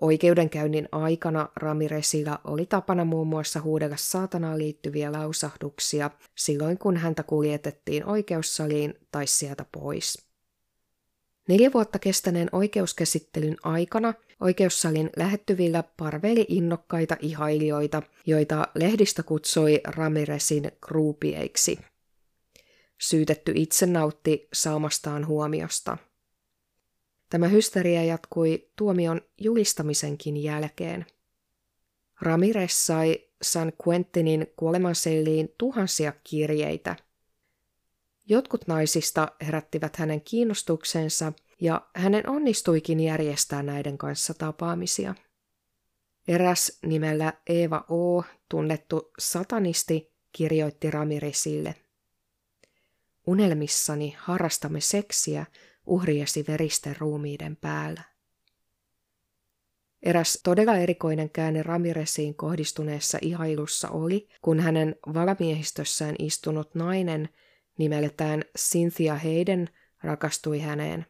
Oikeudenkäynnin 0.00 0.88
aikana 0.92 1.48
Ramirezilla 1.56 2.40
oli 2.44 2.66
tapana 2.66 3.04
muun 3.04 3.26
muassa 3.26 3.60
huudella 3.60 3.96
saatanaan 3.98 4.58
liittyviä 4.58 5.12
lausahduksia 5.12 6.10
silloin, 6.34 6.78
kun 6.78 6.96
häntä 6.96 7.22
kuljetettiin 7.22 8.04
oikeussaliin 8.04 8.94
tai 9.12 9.26
sieltä 9.26 9.64
pois. 9.72 10.26
Neljä 11.48 11.70
vuotta 11.74 11.98
kestäneen 11.98 12.48
oikeuskäsittelyn 12.52 13.56
aikana 13.62 14.14
oikeussalin 14.40 15.10
lähettyvillä 15.16 15.84
parveli 15.96 16.46
innokkaita 16.48 17.16
ihailijoita, 17.20 18.02
joita 18.26 18.68
lehdistä 18.74 19.22
kutsui 19.22 19.80
Ramirezin 19.84 20.72
kruupieiksi. 20.80 21.78
Syytetty 23.00 23.52
itse 23.54 23.86
nautti 23.86 24.48
saamastaan 24.52 25.26
huomiosta– 25.26 25.96
Tämä 27.30 27.48
hysteria 27.48 28.04
jatkui 28.04 28.70
tuomion 28.76 29.20
julistamisenkin 29.38 30.36
jälkeen. 30.36 31.06
Ramirez 32.20 32.72
sai 32.72 33.18
San 33.42 33.72
Quentinin 33.88 34.46
kuolemanselliin 34.56 35.54
tuhansia 35.58 36.12
kirjeitä. 36.24 36.96
Jotkut 38.28 38.66
naisista 38.66 39.28
herättivät 39.46 39.96
hänen 39.96 40.20
kiinnostuksensa 40.20 41.32
ja 41.60 41.88
hänen 41.94 42.28
onnistuikin 42.28 43.00
järjestää 43.00 43.62
näiden 43.62 43.98
kanssa 43.98 44.34
tapaamisia. 44.34 45.14
Eräs 46.28 46.78
nimellä 46.86 47.32
Eva 47.46 47.84
O, 47.90 48.24
tunnettu 48.48 49.12
satanisti, 49.18 50.12
kirjoitti 50.32 50.90
Ramirezille. 50.90 51.74
Unelmissani 53.26 54.16
harrastamme 54.18 54.80
seksiä 54.80 55.46
uhriesi 55.86 56.44
veristen 56.48 56.96
ruumiiden 56.98 57.56
päällä. 57.56 58.02
Eräs 60.02 60.40
todella 60.44 60.76
erikoinen 60.76 61.30
käänne 61.30 61.62
Ramiresiin 61.62 62.34
kohdistuneessa 62.34 63.18
ihailussa 63.22 63.88
oli, 63.88 64.28
kun 64.42 64.60
hänen 64.60 64.96
valamiehistössään 65.14 66.14
istunut 66.18 66.74
nainen 66.74 67.28
nimeltään 67.78 68.44
Cynthia 68.58 69.18
Hayden 69.18 69.68
rakastui 70.02 70.60
häneen. 70.60 71.06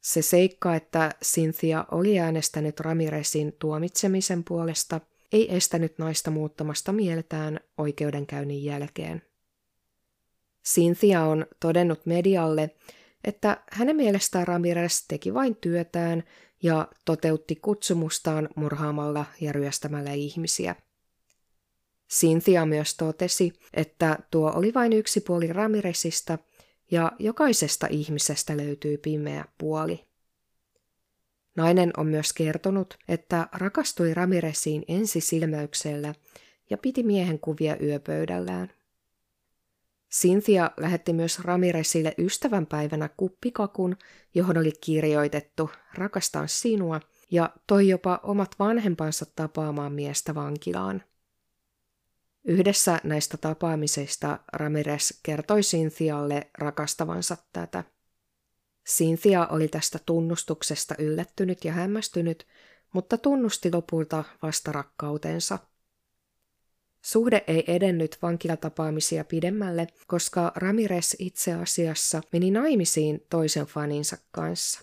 Se 0.00 0.22
seikka, 0.22 0.74
että 0.74 1.14
Cynthia 1.24 1.84
oli 1.90 2.18
äänestänyt 2.18 2.80
Ramiresin 2.80 3.52
tuomitsemisen 3.52 4.44
puolesta, 4.44 5.00
ei 5.32 5.56
estänyt 5.56 5.98
naista 5.98 6.30
muuttamasta 6.30 6.92
mieltään 6.92 7.60
oikeudenkäynnin 7.78 8.64
jälkeen. 8.64 9.27
Cynthia 10.74 11.22
on 11.22 11.46
todennut 11.60 12.06
medialle, 12.06 12.70
että 13.24 13.62
hänen 13.72 13.96
mielestään 13.96 14.46
Ramirez 14.46 15.04
teki 15.08 15.34
vain 15.34 15.56
työtään 15.56 16.24
ja 16.62 16.88
toteutti 17.04 17.56
kutsumustaan 17.56 18.48
murhaamalla 18.56 19.24
ja 19.40 19.52
ryöstämällä 19.52 20.12
ihmisiä. 20.12 20.76
Cynthia 22.10 22.66
myös 22.66 22.94
totesi, 22.94 23.52
että 23.74 24.18
tuo 24.30 24.52
oli 24.54 24.74
vain 24.74 24.92
yksi 24.92 25.20
puoli 25.20 25.46
Ramirezista 25.46 26.38
ja 26.90 27.12
jokaisesta 27.18 27.86
ihmisestä 27.90 28.56
löytyy 28.56 28.98
pimeä 28.98 29.44
puoli. 29.58 30.04
Nainen 31.56 31.90
on 31.96 32.06
myös 32.06 32.32
kertonut, 32.32 32.98
että 33.08 33.48
rakastui 33.52 34.14
Ramiresiin 34.14 34.84
ensisilmäyksellä 34.88 36.14
ja 36.70 36.78
piti 36.78 37.02
miehen 37.02 37.38
kuvia 37.38 37.76
yöpöydällään. 37.82 38.77
Cynthia 40.12 40.70
lähetti 40.76 41.12
myös 41.12 41.38
Ramirezille 41.38 42.14
ystävänpäivänä 42.18 43.08
kuppikakun, 43.16 43.96
johon 44.34 44.58
oli 44.58 44.72
kirjoitettu 44.80 45.70
Rakastan 45.94 46.48
sinua, 46.48 47.00
ja 47.30 47.50
toi 47.66 47.88
jopa 47.88 48.20
omat 48.22 48.50
vanhempansa 48.58 49.26
tapaamaan 49.36 49.92
miestä 49.92 50.34
vankilaan. 50.34 51.02
Yhdessä 52.44 53.00
näistä 53.04 53.36
tapaamisista 53.36 54.38
Ramirez 54.52 55.20
kertoi 55.22 55.60
Cynthialle 55.60 56.50
rakastavansa 56.58 57.36
tätä. 57.52 57.84
Cynthia 58.88 59.46
oli 59.46 59.68
tästä 59.68 59.98
tunnustuksesta 60.06 60.94
yllättynyt 60.98 61.64
ja 61.64 61.72
hämmästynyt, 61.72 62.46
mutta 62.92 63.18
tunnusti 63.18 63.70
lopulta 63.72 64.24
vasta 64.42 64.72
rakkautensa. 64.72 65.58
Suhde 67.02 67.44
ei 67.46 67.64
edennyt 67.66 68.18
vankilatapaamisia 68.22 69.24
pidemmälle, 69.24 69.86
koska 70.06 70.52
Ramirez 70.56 71.14
itse 71.18 71.52
asiassa 71.52 72.20
meni 72.32 72.50
naimisiin 72.50 73.26
toisen 73.30 73.66
faninsa 73.66 74.16
kanssa. 74.30 74.80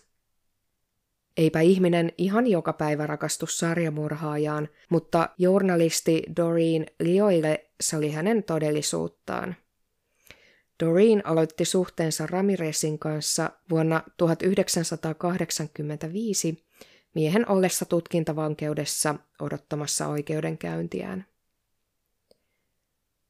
Eipä 1.38 1.62
ihminen 1.62 2.12
ihan 2.17 2.47
joka 2.47 2.73
päivä 2.73 3.08
rakastu 3.08 3.47
sarjamurhaajaan, 3.47 4.69
mutta 4.89 5.30
journalisti 5.38 6.23
Doreen 6.38 6.86
Lioille 6.99 7.65
se 7.82 7.97
oli 7.97 8.12
hänen 8.12 8.43
todellisuuttaan. 8.43 9.56
Doreen 10.84 11.25
aloitti 11.25 11.65
suhteensa 11.65 12.28
Ramirezin 12.28 12.99
kanssa 12.99 13.51
vuonna 13.69 14.04
1985 14.17 16.65
miehen 17.13 17.51
ollessa 17.51 17.86
tutkintavankeudessa 17.86 19.15
odottamassa 19.39 20.08
oikeudenkäyntiään. 20.08 21.25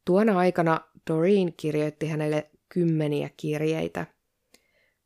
Tuona 0.06 0.38
aikana 0.38 0.82
Doreen 1.10 1.54
kirjoitti 1.58 2.08
hänelle 2.08 2.50
kymmeniä 2.70 3.30
kirjeitä. 3.38 4.06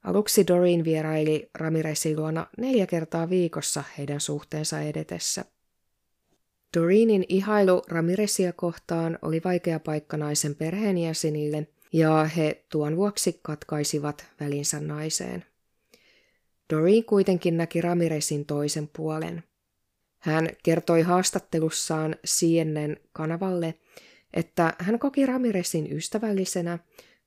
Aluksi 0.04 0.48
Doreen 0.48 0.84
vieraili 0.84 1.50
Ramirezin 1.54 2.16
luona 2.16 2.48
neljä 2.58 2.88
kertaa 2.88 3.30
viikossa 3.30 3.84
heidän 3.98 4.22
suhteensa 4.22 4.82
edetessä. 4.82 5.46
Doreenin 6.78 7.26
ihailu 7.30 7.82
Ramirezia 7.88 8.54
kohtaan 8.54 9.20
oli 9.22 9.42
vaikea 9.46 9.80
paikka 9.80 10.18
naisen 10.18 10.56
perheenjäsenille, 10.56 11.68
ja 11.94 12.24
he 12.24 12.66
tuon 12.72 12.98
vuoksi 12.98 13.40
katkaisivat 13.42 14.26
välinsä 14.40 14.80
naiseen. 14.80 15.46
Doreen 16.74 17.04
kuitenkin 17.04 17.58
näki 17.58 17.82
Ramirezin 17.82 18.46
toisen 18.46 18.90
puolen. 18.96 19.44
Hän 20.20 20.50
kertoi 20.64 21.02
haastattelussaan 21.02 22.16
CNN 22.28 22.98
kanavalle, 23.14 23.74
että 24.34 24.74
hän 24.80 25.00
koki 25.00 25.26
Ramirezin 25.26 25.92
ystävällisenä, 25.92 26.80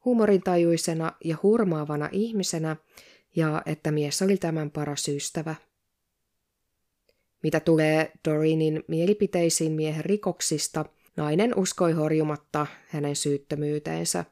huumorintajuisena 0.05 1.13
ja 1.25 1.37
hurmaavana 1.43 2.09
ihmisenä 2.13 2.77
ja 3.37 3.63
että 3.67 3.91
mies 3.91 4.23
oli 4.23 4.37
tämän 4.37 4.71
paras 4.71 5.09
ystävä. 5.09 5.55
Mitä 7.43 7.61
tulee 7.61 8.13
Doreenin 8.29 8.85
mielipiteisiin 8.89 9.73
miehen 9.73 10.05
rikoksista, 10.05 10.85
nainen 11.17 11.59
uskoi 11.59 11.93
horjumatta 11.93 12.67
hänen 12.89 13.17
syyttömyyteensä. 13.17 14.25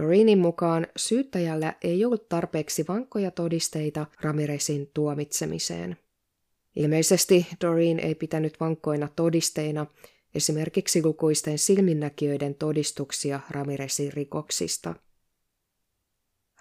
Doreenin 0.00 0.38
mukaan 0.38 0.86
syyttäjällä 0.96 1.74
ei 1.82 2.04
ollut 2.04 2.28
tarpeeksi 2.28 2.84
vankkoja 2.88 3.30
todisteita 3.30 4.06
Ramirezin 4.20 4.90
tuomitsemiseen. 4.94 5.96
Ilmeisesti 6.76 7.46
Doreen 7.64 8.00
ei 8.00 8.14
pitänyt 8.14 8.60
vankkoina 8.60 9.08
todisteina 9.16 9.86
esimerkiksi 10.36 11.04
lukuisten 11.04 11.58
silminnäkijöiden 11.58 12.54
todistuksia 12.54 13.40
Ramirezin 13.50 14.12
rikoksista. 14.12 14.94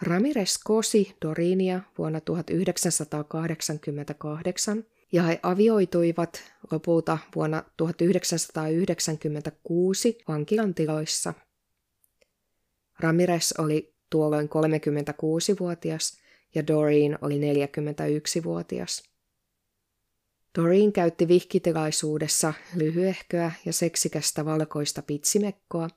Ramirez 0.02 0.58
kosi 0.64 1.16
Dorinia 1.22 1.82
vuonna 1.98 2.22
1988 2.22 4.86
ja 5.12 5.24
he 5.24 5.40
avioituivat 5.44 6.44
lopulta 6.72 7.18
vuonna 7.36 7.64
1996 7.78 10.18
vankilan 10.28 10.74
tiloissa. 10.74 11.34
Ramirez 13.00 13.52
oli 13.58 13.96
tuolloin 14.10 14.50
36-vuotias 14.50 16.18
ja 16.56 16.68
Doreen 16.68 17.18
oli 17.22 17.40
41-vuotias. 17.40 19.15
Doreen 20.56 20.94
käytti 20.94 21.28
vihkitilaisuudessa 21.28 22.54
lyhyehköä 22.76 23.52
ja 23.66 23.74
seksikästä 23.74 24.46
valkoista 24.46 25.02
pitsimekkoa, 25.02 25.90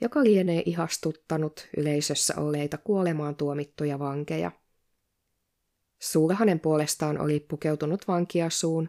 joka 0.00 0.24
lienee 0.24 0.62
ihastuttanut 0.66 1.68
yleisössä 1.76 2.34
olleita 2.36 2.78
kuolemaan 2.78 3.36
tuomittuja 3.36 3.98
vankeja. 3.98 4.52
Sulhanen 5.98 6.60
puolestaan 6.60 7.20
oli 7.20 7.40
pukeutunut 7.40 8.08
vankiasuun 8.08 8.88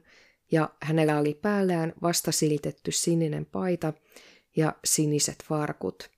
ja 0.52 0.70
hänellä 0.82 1.20
oli 1.20 1.34
päällään 1.34 1.94
vasta 2.02 2.32
silitetty 2.32 2.92
sininen 2.92 3.46
paita 3.46 3.94
ja 4.56 4.76
siniset 4.86 5.46
varkut. 5.50 6.12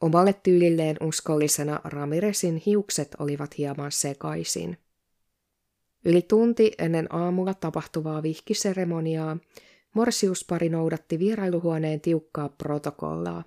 Omalle 0.00 0.32
tyylilleen 0.32 0.96
uskollisena 1.00 1.80
Ramirezin 1.84 2.62
hiukset 2.66 3.16
olivat 3.18 3.58
hieman 3.58 3.92
sekaisin. 3.92 4.78
Yli 6.04 6.22
tunti 6.22 6.72
ennen 6.78 7.14
aamulla 7.14 7.54
tapahtuvaa 7.54 8.22
vihkiseremoniaa 8.22 9.36
morsiuspari 9.94 10.68
noudatti 10.68 11.18
vierailuhuoneen 11.18 12.00
tiukkaa 12.00 12.48
protokollaa. 12.48 13.44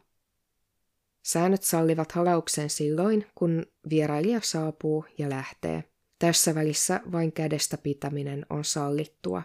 Säännöt 1.24 1.64
sallivat 1.64 2.12
halauksen 2.12 2.70
silloin, 2.70 3.26
kun 3.36 3.66
vierailija 3.90 4.40
saapuu 4.44 5.06
ja 5.18 5.30
lähtee. 5.30 5.84
Tässä 6.20 6.56
välissä 6.56 7.02
vain 7.12 7.32
kädestä 7.32 7.78
pitäminen 7.78 8.46
on 8.50 8.64
sallittua. 8.64 9.44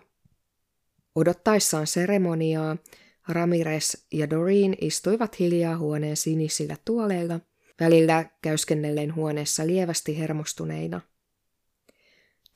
Odottaessaan 1.14 1.86
seremoniaa 1.86 2.76
Ramirez 3.28 3.94
ja 4.12 4.30
Doreen 4.30 4.76
istuivat 4.80 5.38
hiljaa 5.38 5.78
huoneen 5.78 6.16
sinisillä 6.16 6.76
tuoleilla, 6.84 7.40
välillä 7.80 8.24
käyskennelleen 8.42 9.14
huoneessa 9.14 9.66
lievästi 9.66 10.18
hermostuneina– 10.18 11.00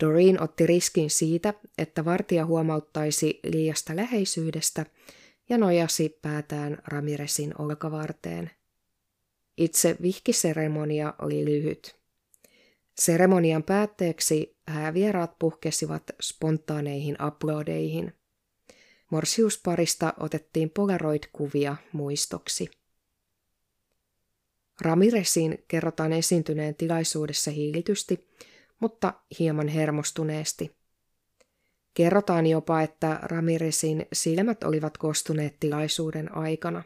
Doreen 0.01 0.43
otti 0.43 0.67
riskin 0.67 1.11
siitä, 1.11 1.55
että 1.79 2.05
vartija 2.05 2.47
huomauttaisi 2.47 3.41
liiasta 3.45 3.97
läheisyydestä 3.97 4.87
ja 5.49 5.59
nojasi 5.59 6.19
päätään 6.23 6.79
Ramirezin 6.87 7.55
olkavarteen. 7.59 8.51
Itse 9.57 9.97
vihkiseremonia 10.03 11.15
oli 11.19 11.45
lyhyt. 11.45 11.97
Seremonian 12.95 13.63
päätteeksi 13.63 14.57
häävieraat 14.67 15.39
puhkesivat 15.39 16.03
spontaaneihin 16.23 17.21
aplodeihin. 17.21 18.13
Morsiusparista 19.11 20.15
otettiin 20.21 20.71
polaroid-kuvia 20.71 21.77
muistoksi. 21.93 22.71
Ramirezin 24.81 25.65
kerrotaan 25.69 26.13
esiintyneen 26.13 26.75
tilaisuudessa 26.75 27.51
hiilitysti, 27.51 28.29
mutta 28.81 29.15
hieman 29.39 29.69
hermostuneesti. 29.69 30.77
Kerrotaan 31.95 32.47
jopa, 32.47 32.83
että 32.83 33.19
Ramirezin 33.23 34.07
silmät 34.13 34.65
olivat 34.65 34.99
kostuneet 34.99 35.57
tilaisuuden 35.61 36.37
aikana. 36.37 36.83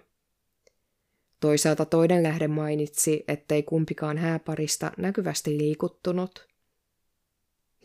Toisaalta 1.40 1.84
toinen 1.84 2.22
lähde 2.22 2.48
mainitsi, 2.48 3.24
ettei 3.28 3.62
kumpikaan 3.62 4.18
hääparista 4.18 4.92
näkyvästi 4.96 5.58
liikuttunut. 5.58 6.48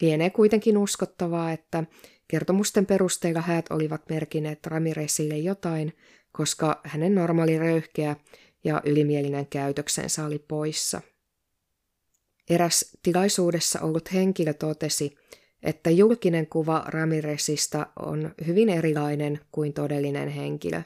Lienee 0.01 0.29
kuitenkin 0.29 0.77
uskottavaa, 0.77 1.51
että 1.51 1.83
kertomusten 2.27 2.85
perusteella 2.85 3.41
häät 3.41 3.65
olivat 3.69 4.09
merkineet 4.09 4.67
Ramirezille 4.67 5.37
jotain, 5.37 5.93
koska 6.31 6.81
hänen 6.83 7.15
normaali 7.15 7.59
röyhkeä 7.59 8.15
ja 8.63 8.81
ylimielinen 8.85 9.47
käytöksensä 9.47 10.25
oli 10.25 10.39
poissa– 10.39 11.01
Eräs 12.49 12.97
tilaisuudessa 13.03 13.81
ollut 13.81 14.13
henkilö 14.13 14.53
totesi, 14.53 15.17
että 15.63 15.89
julkinen 15.89 16.47
kuva 16.47 16.85
Ramirezista 16.87 17.87
on 17.99 18.33
hyvin 18.47 18.69
erilainen 18.69 19.39
kuin 19.51 19.73
todellinen 19.73 20.29
henkilö. 20.29 20.81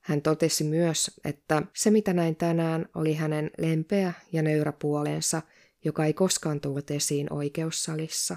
Hän 0.00 0.22
totesi 0.22 0.64
myös, 0.64 1.20
että 1.24 1.62
se 1.74 1.90
mitä 1.90 2.12
näin 2.12 2.36
tänään 2.36 2.88
oli 2.94 3.14
hänen 3.14 3.50
lempeä 3.58 4.12
ja 4.32 4.42
nöyrä 4.42 4.72
puolensa, 4.72 5.42
joka 5.84 6.04
ei 6.04 6.12
koskaan 6.12 6.60
tullut 6.60 6.90
esiin 6.90 7.32
oikeussalissa. 7.32 8.36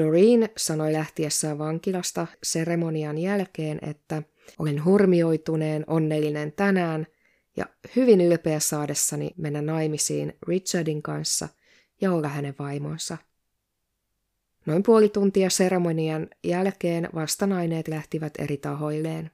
Doreen 0.00 0.48
sanoi 0.56 0.92
lähtiessään 0.92 1.58
vankilasta 1.58 2.26
seremonian 2.42 3.18
jälkeen, 3.18 3.78
että 3.82 4.22
olen 4.58 4.84
hurmioituneen 4.84 5.84
onnellinen 5.86 6.52
tänään– 6.52 7.06
ja 7.58 7.66
hyvin 7.96 8.20
ylpeä 8.20 8.60
saadessani 8.60 9.30
mennä 9.36 9.62
naimisiin 9.62 10.32
Richardin 10.48 11.02
kanssa 11.02 11.48
ja 12.00 12.12
olla 12.12 12.28
hänen 12.28 12.54
vaimonsa. 12.58 13.18
Noin 14.66 14.82
puoli 14.82 15.08
tuntia 15.08 15.50
seremonian 15.50 16.28
jälkeen 16.44 17.08
vastanaineet 17.14 17.88
lähtivät 17.88 18.32
eri 18.38 18.56
tahoilleen. 18.56 19.30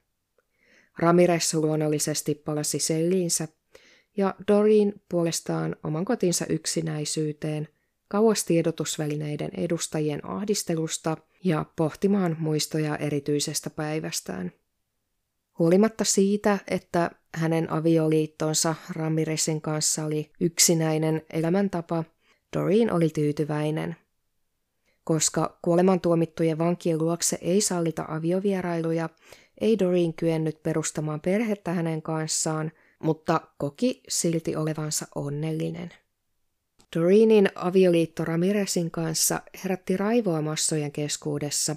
Ramirez 0.97 1.53
luonnollisesti 1.53 2.35
palasi 2.35 2.79
selliinsä 2.79 3.47
ja 4.17 4.35
Doreen 4.47 4.93
puolestaan 5.09 5.75
oman 5.83 6.05
kotinsa 6.05 6.45
yksinäisyyteen, 6.49 7.67
kauas 8.07 8.43
tiedotusvälineiden 8.45 9.51
edustajien 9.57 10.25
ahdistelusta 10.25 11.17
ja 11.43 11.65
pohtimaan 11.75 12.35
muistoja 12.39 12.95
erityisestä 12.97 13.69
päivästään. 13.69 14.51
Huolimatta 15.59 16.03
siitä, 16.03 16.57
että 16.67 17.11
hänen 17.35 17.71
avioliittonsa 17.71 18.75
Ramirezin 18.89 19.61
kanssa 19.61 20.05
oli 20.05 20.31
yksinäinen 20.39 21.21
elämäntapa, 21.29 22.03
Doreen 22.57 22.93
oli 22.93 23.09
tyytyväinen. 23.09 23.95
Koska 25.03 25.59
kuolemantuomittujen 25.61 26.57
vankien 26.57 26.97
luokse 26.97 27.37
ei 27.41 27.61
sallita 27.61 28.05
aviovierailuja, 28.07 29.09
ei 29.61 29.79
Doreen 29.79 30.13
kyennyt 30.13 30.63
perustamaan 30.63 31.21
perhettä 31.21 31.73
hänen 31.73 32.01
kanssaan, 32.01 32.71
mutta 33.03 33.41
koki 33.57 34.03
silti 34.07 34.55
olevansa 34.55 35.07
onnellinen. 35.15 35.89
Doreenin 36.95 37.49
avioliitto 37.55 38.25
Ramirezin 38.25 38.91
kanssa 38.91 39.41
herätti 39.63 39.97
raivoa 39.97 40.41
massojen 40.41 40.91
keskuudessa, 40.91 41.75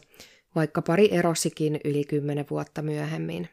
vaikka 0.55 0.83
pari 0.83 1.09
erosikin 1.13 1.81
yli 1.85 2.05
kymmenen 2.05 2.47
vuotta 2.51 2.83
myöhemmin. 2.83 3.49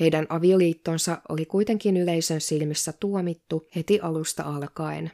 Heidän 0.00 0.26
avioliittonsa 0.28 1.22
oli 1.28 1.46
kuitenkin 1.46 1.96
yleisön 1.96 2.40
silmissä 2.40 2.92
tuomittu 2.92 3.68
heti 3.76 4.00
alusta 4.00 4.42
alkaen. 4.42 5.10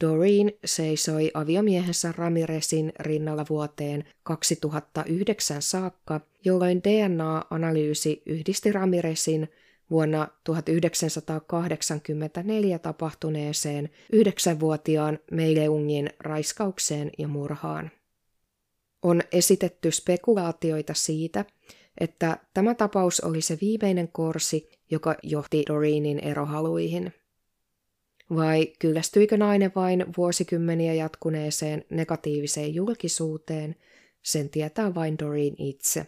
Doreen 0.00 0.52
seisoi 0.64 1.30
aviomiehensä 1.34 2.14
Ramirezin 2.16 2.92
rinnalla 3.00 3.44
vuoteen 3.50 4.04
2009 4.22 5.62
saakka, 5.62 6.20
jolloin 6.44 6.82
DNA-analyysi 6.82 8.22
yhdisti 8.26 8.72
Ramirezin 8.72 9.48
vuonna 9.90 10.28
1984 10.44 12.78
tapahtuneeseen 12.78 13.90
yhdeksänvuotiaan 14.12 15.18
Meileungin 15.30 16.10
raiskaukseen 16.20 17.10
ja 17.18 17.28
murhaan. 17.28 17.90
On 19.02 19.22
esitetty 19.32 19.90
spekulaatioita 19.90 20.94
siitä, 20.94 21.44
että 22.00 22.38
tämä 22.54 22.74
tapaus 22.74 23.20
oli 23.20 23.40
se 23.40 23.58
viimeinen 23.60 24.08
korsi, 24.08 24.70
joka 24.90 25.16
johti 25.22 25.62
Doreenin 25.68 26.18
erohaluihin. 26.18 27.12
Vai 28.30 28.66
kyllästyikö 28.78 29.36
nainen 29.36 29.72
vain 29.74 30.04
vuosikymmeniä 30.16 30.94
jatkuneeseen 30.94 31.84
negatiiviseen 31.90 32.74
julkisuuteen, 32.74 33.76
sen 34.22 34.50
tietää 34.50 34.94
vain 34.94 35.18
Doreen 35.18 35.54
itse. 35.58 36.06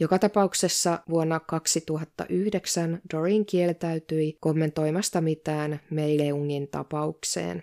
Joka 0.00 0.18
tapauksessa 0.18 0.98
vuonna 1.08 1.40
2009 1.40 3.00
Doreen 3.14 3.46
kieltäytyi 3.46 4.36
kommentoimasta 4.40 5.20
mitään 5.20 5.80
Meileungin 5.90 6.68
tapaukseen. 6.68 7.62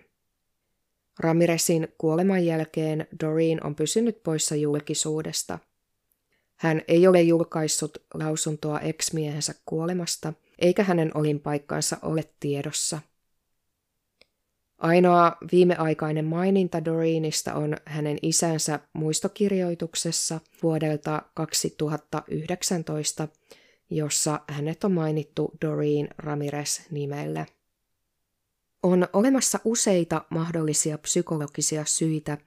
Ramirezin 1.19 1.87
kuoleman 1.97 2.45
jälkeen 2.45 3.07
Doreen 3.23 3.65
on 3.65 3.75
pysynyt 3.75 4.23
poissa 4.23 4.55
julkisuudesta– 4.55 5.59
hän 6.59 6.81
ei 6.87 7.07
ole 7.07 7.21
julkaissut 7.21 7.97
lausuntoa 8.13 8.79
ex-miehensä 8.79 9.53
kuolemasta, 9.65 10.33
eikä 10.59 10.83
hänen 10.83 11.11
olinpaikkansa 11.13 11.97
ole 12.01 12.23
tiedossa. 12.39 13.01
Ainoa 14.77 15.37
viimeaikainen 15.51 16.25
maininta 16.25 16.85
Doreenista 16.85 17.53
on 17.53 17.77
hänen 17.85 18.17
isänsä 18.21 18.79
muistokirjoituksessa 18.93 20.39
vuodelta 20.63 21.21
2019, 21.33 23.27
jossa 23.89 24.39
hänet 24.47 24.83
on 24.83 24.91
mainittu 24.91 25.51
Doreen 25.61 26.09
Ramirez 26.17 26.79
nimellä. 26.91 27.45
On 28.83 29.07
olemassa 29.13 29.59
useita 29.65 30.25
mahdollisia 30.29 30.97
psykologisia 30.97 31.85
syitä, 31.85 32.37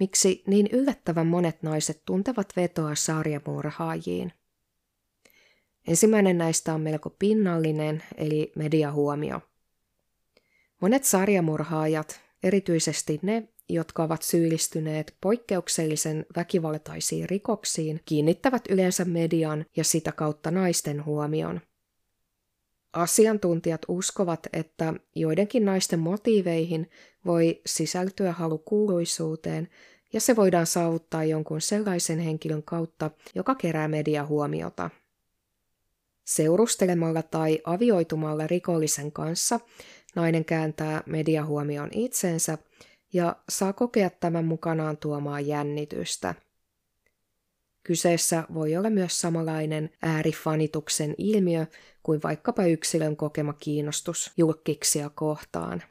miksi 0.00 0.42
niin 0.46 0.68
yllättävän 0.72 1.26
monet 1.26 1.62
naiset 1.62 2.02
tuntevat 2.06 2.56
vetoa 2.56 2.94
sarjamurhaajiin. 2.94 4.32
Ensimmäinen 5.88 6.38
näistä 6.38 6.74
on 6.74 6.80
melko 6.80 7.10
pinnallinen, 7.10 8.02
eli 8.16 8.52
mediahuomio. 8.56 9.40
Monet 10.80 11.04
sarjamurhaajat, 11.04 12.20
erityisesti 12.42 13.18
ne, 13.22 13.48
jotka 13.68 14.02
ovat 14.02 14.22
syyllistyneet 14.22 15.16
poikkeuksellisen 15.20 16.26
väkivaltaisiin 16.36 17.28
rikoksiin, 17.28 18.00
kiinnittävät 18.04 18.64
yleensä 18.68 19.04
median 19.04 19.64
ja 19.76 19.84
sitä 19.84 20.12
kautta 20.12 20.50
naisten 20.50 21.04
huomion. 21.04 21.60
Asiantuntijat 22.92 23.82
uskovat, 23.88 24.46
että 24.52 24.94
joidenkin 25.14 25.64
naisten 25.64 25.98
motiiveihin 25.98 26.90
voi 27.26 27.60
sisältyä 27.66 28.32
halu 28.32 28.58
kuuluisuuteen 28.58 29.68
ja 30.12 30.20
se 30.20 30.36
voidaan 30.36 30.66
saavuttaa 30.66 31.24
jonkun 31.24 31.60
sellaisen 31.60 32.18
henkilön 32.18 32.62
kautta, 32.62 33.10
joka 33.34 33.54
kerää 33.54 33.88
mediahuomiota. 33.88 34.90
Seurustelemalla 36.24 37.22
tai 37.22 37.60
avioitumalla 37.64 38.46
rikollisen 38.46 39.12
kanssa 39.12 39.60
nainen 40.16 40.44
kääntää 40.44 41.02
mediahuomion 41.06 41.88
itsensä 41.92 42.58
ja 43.12 43.36
saa 43.48 43.72
kokea 43.72 44.10
tämän 44.10 44.44
mukanaan 44.44 44.96
tuomaan 44.96 45.46
jännitystä. 45.46 46.34
Kyseessä 47.82 48.44
voi 48.54 48.76
olla 48.76 48.90
myös 48.90 49.20
samanlainen 49.20 49.90
äärifanituksen 50.02 51.14
ilmiö 51.18 51.66
kuin 52.02 52.20
vaikkapa 52.22 52.64
yksilön 52.64 53.16
kokema 53.16 53.52
kiinnostus 53.52 54.32
julkkiksia 54.36 55.10
kohtaan. 55.10 55.82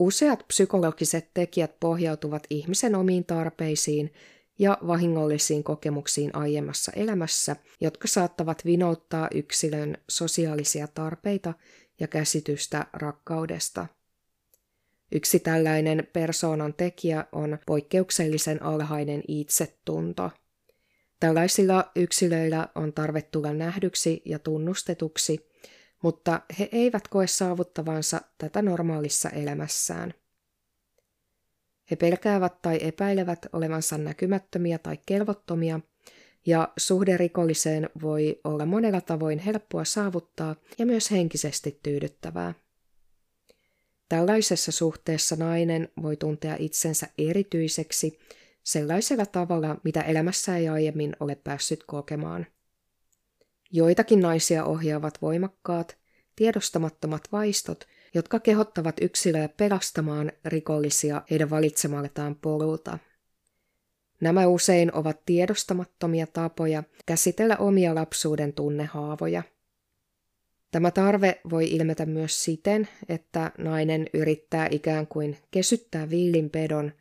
Useat 0.00 0.44
psykologiset 0.48 1.30
tekijät 1.34 1.80
pohjautuvat 1.80 2.46
ihmisen 2.50 2.94
omiin 2.94 3.24
tarpeisiin 3.24 4.12
ja 4.58 4.78
vahingollisiin 4.86 5.64
kokemuksiin 5.64 6.36
aiemmassa 6.36 6.92
elämässä, 6.96 7.56
jotka 7.80 8.08
saattavat 8.08 8.64
vinouttaa 8.64 9.28
yksilön 9.34 9.96
sosiaalisia 10.08 10.86
tarpeita 10.86 11.54
ja 12.00 12.08
käsitystä 12.08 12.86
rakkaudesta. 12.92 13.86
Yksi 15.12 15.40
tällainen 15.40 16.08
persoonan 16.12 16.74
tekijä 16.74 17.24
on 17.32 17.58
poikkeuksellisen 17.66 18.62
alhainen 18.62 19.22
itsetunto. 19.28 20.30
Tällaisilla 21.20 21.90
yksilöillä 21.96 22.68
on 22.74 22.92
tarve 22.92 23.22
tulla 23.22 23.52
nähdyksi 23.52 24.22
ja 24.24 24.38
tunnustetuksi, 24.38 25.49
mutta 26.02 26.40
he 26.58 26.68
eivät 26.72 27.08
koe 27.08 27.26
saavuttavansa 27.26 28.20
tätä 28.38 28.62
normaalissa 28.62 29.30
elämässään. 29.30 30.14
He 31.90 31.96
pelkäävät 31.96 32.62
tai 32.62 32.78
epäilevät 32.82 33.46
olevansa 33.52 33.98
näkymättömiä 33.98 34.78
tai 34.78 34.98
kelvottomia, 35.06 35.80
ja 36.46 36.72
suhde 36.76 37.16
rikolliseen 37.16 37.90
voi 38.02 38.40
olla 38.44 38.66
monella 38.66 39.00
tavoin 39.00 39.38
helppoa 39.38 39.84
saavuttaa 39.84 40.56
ja 40.78 40.86
myös 40.86 41.10
henkisesti 41.10 41.80
tyydyttävää. 41.82 42.54
Tällaisessa 44.08 44.72
suhteessa 44.72 45.36
nainen 45.36 45.88
voi 46.02 46.16
tuntea 46.16 46.56
itsensä 46.58 47.06
erityiseksi 47.18 48.18
sellaisella 48.62 49.26
tavalla, 49.26 49.76
mitä 49.84 50.00
elämässä 50.00 50.56
ei 50.56 50.68
aiemmin 50.68 51.16
ole 51.20 51.34
päässyt 51.34 51.84
kokemaan– 51.84 52.46
Joitakin 53.72 54.20
naisia 54.20 54.64
ohjaavat 54.64 55.22
voimakkaat, 55.22 55.96
tiedostamattomat 56.36 57.22
vaistot, 57.32 57.86
jotka 58.14 58.40
kehottavat 58.40 58.96
yksilöä 59.00 59.48
pelastamaan 59.48 60.32
rikollisia 60.44 61.22
heidän 61.30 61.50
valitsemaltaan 61.50 62.36
polulta. 62.36 62.98
Nämä 64.20 64.46
usein 64.46 64.94
ovat 64.94 65.24
tiedostamattomia 65.26 66.26
tapoja 66.26 66.82
käsitellä 67.06 67.56
omia 67.56 67.94
lapsuuden 67.94 68.52
tunnehaavoja. 68.52 69.42
Tämä 70.70 70.90
tarve 70.90 71.40
voi 71.50 71.70
ilmetä 71.70 72.06
myös 72.06 72.44
siten, 72.44 72.88
että 73.08 73.52
nainen 73.58 74.06
yrittää 74.14 74.68
ikään 74.70 75.06
kuin 75.06 75.36
kesyttää 75.50 76.10
villin 76.10 76.50
pedon, 76.50 76.92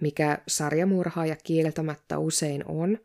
mikä 0.00 0.38
sarjamurhaaja 0.48 1.36
kieltämättä 1.44 2.18
usein 2.18 2.64
on, 2.66 2.98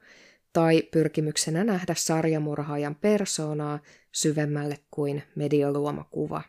tai 0.54 0.82
pyrkimyksenä 0.82 1.64
nähdä 1.64 1.94
sarjamurhaajan 1.98 2.96
persoonaa 2.96 3.80
syvemmälle 4.12 4.78
kuin 4.92 5.24
medialuoma 5.36 6.04
kuva. 6.04 6.42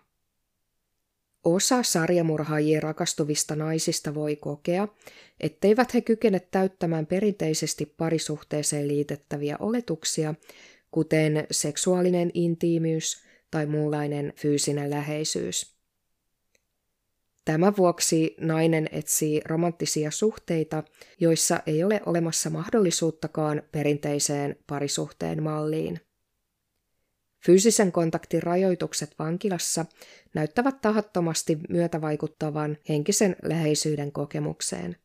Osa 1.45 1.83
sarjamurhaajien 1.83 2.83
rakastuvista 2.83 3.57
naisista 3.57 4.15
voi 4.15 4.37
kokea, 4.37 4.89
etteivät 5.41 5.95
he 5.95 6.01
kykene 6.01 6.41
täyttämään 6.41 7.07
perinteisesti 7.07 7.87
parisuhteeseen 7.87 8.89
liitettäviä 8.89 9.57
oletuksia, 9.61 10.35
kuten 10.91 11.47
seksuaalinen 11.51 12.31
intiimiys 12.35 13.23
tai 13.51 13.67
muunlainen 13.67 14.33
fyysinen 14.37 14.91
läheisyys. 14.91 15.80
Tämän 17.51 17.77
vuoksi 17.77 18.37
nainen 18.41 18.89
etsii 18.93 19.41
romanttisia 19.45 20.11
suhteita, 20.11 20.83
joissa 21.21 21.61
ei 21.67 21.85
ole 21.85 22.01
olemassa 22.07 22.51
mahdollisuuttakaan 22.51 23.63
perinteiseen 23.73 24.57
parisuhteen 24.67 25.43
malliin. 25.43 26.01
Fyysisen 27.47 27.93
kontaktin 27.93 28.43
rajoitukset 28.43 29.15
vankilassa 29.19 29.87
näyttävät 30.35 30.81
tahattomasti 30.81 31.59
myötävaikuttavan 31.69 32.77
henkisen 32.89 33.37
läheisyyden 33.43 34.13
kokemukseen. 34.13 34.97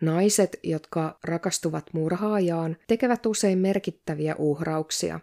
Naiset, 0.00 0.60
jotka 0.62 1.18
rakastuvat 1.24 1.84
murhaajaan, 1.92 2.76
tekevät 2.86 3.26
usein 3.26 3.58
merkittäviä 3.58 4.34
uhrauksia. 4.38 5.20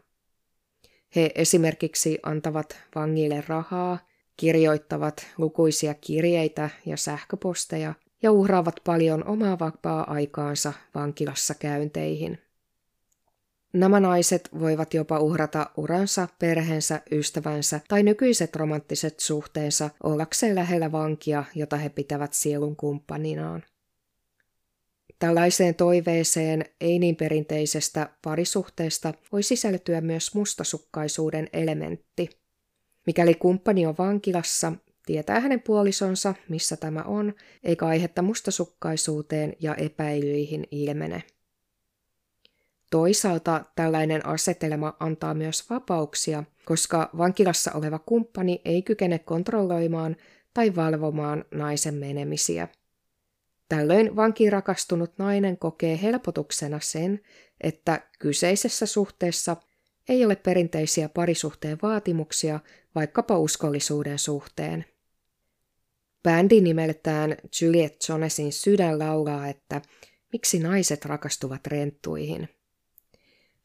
He 1.16 1.32
esimerkiksi 1.36 2.20
antavat 2.24 2.80
vangille 2.96 3.44
rahaa, 3.48 4.05
kirjoittavat 4.38 5.28
lukuisia 5.38 5.94
kirjeitä 5.94 6.70
ja 6.86 6.98
sähköposteja 6.98 7.94
ja 8.24 8.32
uhraavat 8.32 8.76
paljon 8.84 9.28
omaa 9.28 9.60
vapaa-aikaansa 9.60 10.74
vankilassa 10.96 11.56
käynteihin. 11.56 12.38
Nämä 13.74 14.00
naiset 14.00 14.50
voivat 14.60 14.94
jopa 14.94 15.20
uhrata 15.20 15.70
uransa, 15.78 16.28
perheensä, 16.40 17.02
ystävänsä 17.12 17.80
tai 17.88 18.04
nykyiset 18.04 18.56
romanttiset 18.56 19.20
suhteensa 19.20 19.90
ollakseen 20.04 20.56
lähellä 20.56 20.92
vankia, 20.92 21.44
jota 21.56 21.78
he 21.78 21.90
pitävät 21.90 22.34
sielun 22.34 22.76
kumppaninaan. 22.76 23.64
Tällaiseen 25.20 25.76
toiveeseen 25.76 26.66
ei 26.82 27.00
niin 27.00 27.16
perinteisestä 27.16 28.10
parisuhteesta 28.22 29.14
voi 29.32 29.44
sisältyä 29.44 30.02
myös 30.02 30.36
mustasukkaisuuden 30.36 31.50
elementti. 31.54 32.45
Mikäli 33.06 33.36
kumppani 33.36 33.86
on 33.86 33.96
vankilassa, 33.98 34.74
tietää 35.06 35.40
hänen 35.40 35.62
puolisonsa, 35.62 36.34
missä 36.50 36.78
tämä 36.78 37.02
on, 37.02 37.34
eikä 37.64 37.86
aihetta 37.86 38.22
mustasukkaisuuteen 38.22 39.54
ja 39.60 39.76
epäilyihin 39.76 40.68
ilmene. 40.72 41.24
Toisaalta 42.92 43.66
tällainen 43.76 44.26
asetelma 44.26 44.98
antaa 45.00 45.34
myös 45.34 45.70
vapauksia, 45.70 46.44
koska 46.66 47.10
vankilassa 47.18 47.72
oleva 47.74 48.00
kumppani 48.00 48.62
ei 48.66 48.82
kykene 48.82 49.20
kontrolloimaan 49.20 50.16
tai 50.54 50.76
valvomaan 50.76 51.46
naisen 51.52 51.94
menemisiä. 51.94 52.68
Tällöin 53.70 54.16
vankiin 54.16 54.52
rakastunut 54.52 55.18
nainen 55.18 55.58
kokee 55.58 56.00
helpotuksena 56.02 56.80
sen, 56.80 57.22
että 57.62 58.02
kyseisessä 58.20 58.86
suhteessa 58.86 59.58
ei 60.10 60.26
ole 60.26 60.36
perinteisiä 60.36 61.10
parisuhteen 61.10 61.78
vaatimuksia 61.82 62.60
vaikkapa 62.96 63.40
uskollisuuden 63.40 64.20
suhteen. 64.20 64.86
Bändi 66.24 66.62
nimeltään 66.62 67.38
Juliet 67.62 67.96
Jonesin 68.10 68.54
sydän 68.54 69.00
laulaa, 69.00 69.48
että 69.48 69.82
miksi 70.34 70.60
naiset 70.60 71.06
rakastuvat 71.06 71.68
renttuihin. 71.68 72.50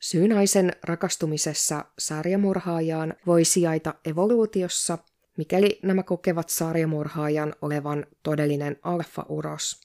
Syy 0.00 0.28
naisen 0.28 0.72
rakastumisessa 0.82 1.84
sarjamurhaajaan 1.98 3.14
voi 3.26 3.44
sijaita 3.44 3.94
evoluutiossa, 4.04 4.98
mikäli 5.36 5.78
nämä 5.82 6.02
kokevat 6.02 6.48
sarjamurhaajan 6.48 7.54
olevan 7.62 8.06
todellinen 8.22 8.76
alfa-uros. 8.82 9.80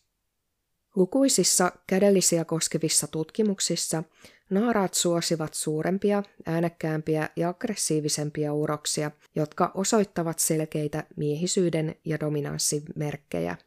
Lukuisissa 0.95 1.71
kädellisiä 1.87 2.45
koskevissa 2.45 3.07
tutkimuksissa 3.07 4.03
naaraat 4.49 4.93
suosivat 4.93 5.53
suurempia, 5.53 6.23
äänekkäämpiä 6.45 7.29
ja 7.35 7.49
aggressiivisempia 7.49 8.53
uroksia, 8.53 9.11
jotka 9.35 9.71
osoittavat 9.73 10.39
selkeitä 10.39 11.03
miehisyyden 11.15 11.95
ja 12.05 12.19
dominanssin 12.19 12.83
merkkejä. 12.95 13.57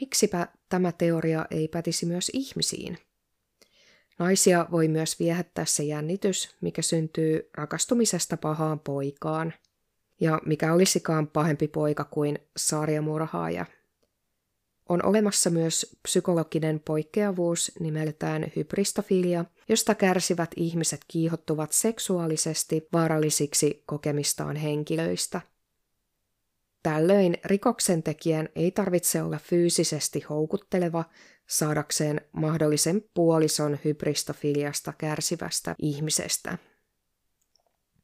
Miksipä 0.00 0.48
tämä 0.68 0.92
teoria 0.92 1.46
ei 1.50 1.68
pätisi 1.68 2.06
myös 2.06 2.30
ihmisiin? 2.32 2.98
Naisia 4.18 4.66
voi 4.70 4.88
myös 4.88 5.18
viehättää 5.18 5.64
se 5.64 5.82
jännitys, 5.82 6.56
mikä 6.60 6.82
syntyy 6.82 7.50
rakastumisesta 7.54 8.36
pahaan 8.36 8.80
poikaan. 8.80 9.54
Ja 10.20 10.40
mikä 10.46 10.72
olisikaan 10.72 11.26
pahempi 11.26 11.68
poika 11.68 12.04
kuin 12.04 12.38
sarjamurhaaja. 12.56 13.66
On 14.88 15.06
olemassa 15.06 15.50
myös 15.50 15.96
psykologinen 16.02 16.80
poikkeavuus 16.80 17.72
nimeltään 17.80 18.52
hybristofilia, 18.56 19.44
josta 19.68 19.94
kärsivät 19.94 20.50
ihmiset 20.56 21.00
kiihottuvat 21.08 21.72
seksuaalisesti 21.72 22.88
vaarallisiksi 22.92 23.82
kokemistaan 23.86 24.56
henkilöistä. 24.56 25.40
Tällöin 26.82 27.38
rikoksentekijän 27.44 28.48
ei 28.54 28.70
tarvitse 28.70 29.22
olla 29.22 29.38
fyysisesti 29.38 30.20
houkutteleva 30.20 31.04
saadakseen 31.48 32.20
mahdollisen 32.32 33.04
puolison 33.14 33.78
hybristofiliasta 33.84 34.92
kärsivästä 34.98 35.74
ihmisestä. 35.78 36.58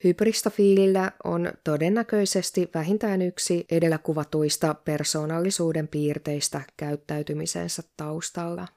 Hybristofiilillä 0.04 1.12
on 1.24 1.52
todennäköisesti 1.64 2.70
vähintään 2.74 3.22
yksi 3.22 3.64
edellä 3.70 3.98
kuvatuista 3.98 4.74
persoonallisuuden 4.74 5.88
piirteistä 5.88 6.60
käyttäytymisensä 6.76 7.82
taustalla. 7.96 8.68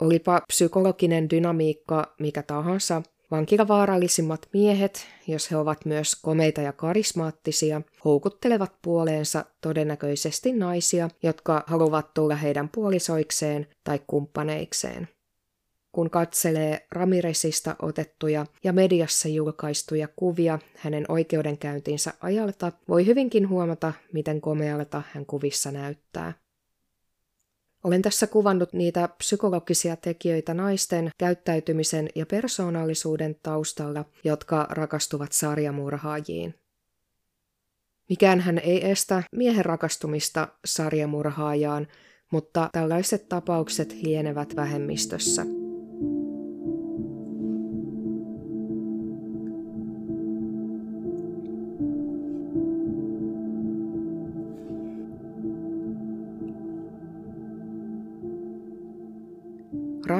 Olipa 0.00 0.40
psykologinen 0.48 1.30
dynamiikka 1.30 2.14
mikä 2.20 2.42
tahansa, 2.42 3.02
vankilavaarallisimmat 3.30 4.48
miehet, 4.52 5.06
jos 5.26 5.50
he 5.50 5.56
ovat 5.56 5.84
myös 5.84 6.16
komeita 6.22 6.60
ja 6.60 6.72
karismaattisia, 6.72 7.82
houkuttelevat 8.04 8.72
puoleensa 8.82 9.44
todennäköisesti 9.60 10.52
naisia, 10.52 11.10
jotka 11.22 11.64
haluavat 11.66 12.14
tulla 12.14 12.36
heidän 12.36 12.68
puolisoikseen 12.68 13.66
tai 13.84 14.00
kumppaneikseen 14.06 15.08
kun 15.94 16.10
katselee 16.10 16.86
Ramiresista 16.90 17.76
otettuja 17.82 18.46
ja 18.64 18.72
mediassa 18.72 19.28
julkaistuja 19.28 20.08
kuvia 20.16 20.58
hänen 20.76 21.04
oikeudenkäyntinsä 21.08 22.12
ajalta, 22.20 22.72
voi 22.88 23.06
hyvinkin 23.06 23.48
huomata, 23.48 23.92
miten 24.12 24.40
komealta 24.40 25.02
hän 25.12 25.26
kuvissa 25.26 25.72
näyttää. 25.72 26.32
Olen 27.84 28.02
tässä 28.02 28.26
kuvannut 28.26 28.72
niitä 28.72 29.08
psykologisia 29.18 29.96
tekijöitä 29.96 30.54
naisten 30.54 31.10
käyttäytymisen 31.18 32.08
ja 32.14 32.26
persoonallisuuden 32.26 33.36
taustalla, 33.42 34.04
jotka 34.24 34.66
rakastuvat 34.70 35.32
sarjamurhaajiin. 35.32 36.54
Mikään 38.08 38.40
hän 38.40 38.58
ei 38.58 38.90
estä 38.90 39.22
miehen 39.36 39.64
rakastumista 39.64 40.48
sarjamurhaajaan, 40.64 41.86
mutta 42.32 42.68
tällaiset 42.72 43.28
tapaukset 43.28 43.92
lienevät 44.02 44.56
vähemmistössä. 44.56 45.46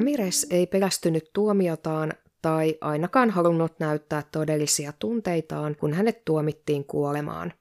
Ramirez 0.04 0.46
ei 0.50 0.66
pelästynyt 0.66 1.30
tuomiotaan 1.32 2.12
tai 2.42 2.78
ainakaan 2.80 3.30
halunnut 3.30 3.72
näyttää 3.78 4.22
todellisia 4.32 4.92
tunteitaan, 4.98 5.76
kun 5.76 5.92
hänet 5.92 6.24
tuomittiin 6.24 6.84
kuolemaan. 6.84 7.52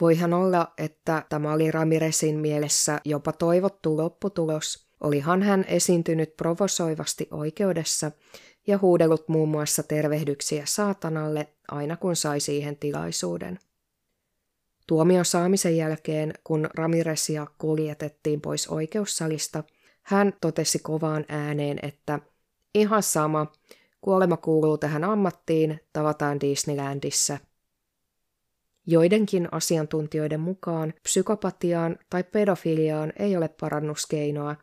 Voihan 0.00 0.32
olla, 0.32 0.72
että 0.78 1.24
tämä 1.28 1.52
oli 1.52 1.70
Ramirezin 1.70 2.38
mielessä 2.38 3.00
jopa 3.04 3.32
toivottu 3.32 3.96
lopputulos, 3.96 4.86
olihan 5.00 5.42
hän 5.42 5.64
esiintynyt 5.68 6.36
provosoivasti 6.36 7.28
oikeudessa 7.30 8.10
ja 8.66 8.78
huudellut 8.78 9.28
muun 9.28 9.48
muassa 9.48 9.82
tervehdyksiä 9.82 10.62
saatanalle 10.66 11.48
aina 11.68 11.96
kun 11.96 12.16
sai 12.16 12.40
siihen 12.40 12.76
tilaisuuden. 12.76 13.58
Tuomion 14.86 15.24
saamisen 15.24 15.76
jälkeen, 15.76 16.34
kun 16.44 16.70
Ramirezia 16.74 17.46
kuljetettiin 17.58 18.40
pois 18.40 18.68
oikeussalista, 18.68 19.64
hän 20.02 20.32
totesi 20.40 20.78
kovaan 20.78 21.24
ääneen, 21.28 21.78
että 21.82 22.18
ihan 22.74 23.02
sama, 23.02 23.52
kuolema 24.00 24.36
kuuluu 24.36 24.78
tähän 24.78 25.04
ammattiin, 25.04 25.80
tavataan 25.92 26.40
Disneylandissa. 26.40 27.38
Joidenkin 28.86 29.48
asiantuntijoiden 29.52 30.40
mukaan 30.40 30.94
psykopatiaan 31.02 31.96
tai 32.10 32.24
pedofiliaan 32.24 33.12
ei 33.18 33.36
ole 33.36 33.48
parannuskeinoa, 33.48 34.56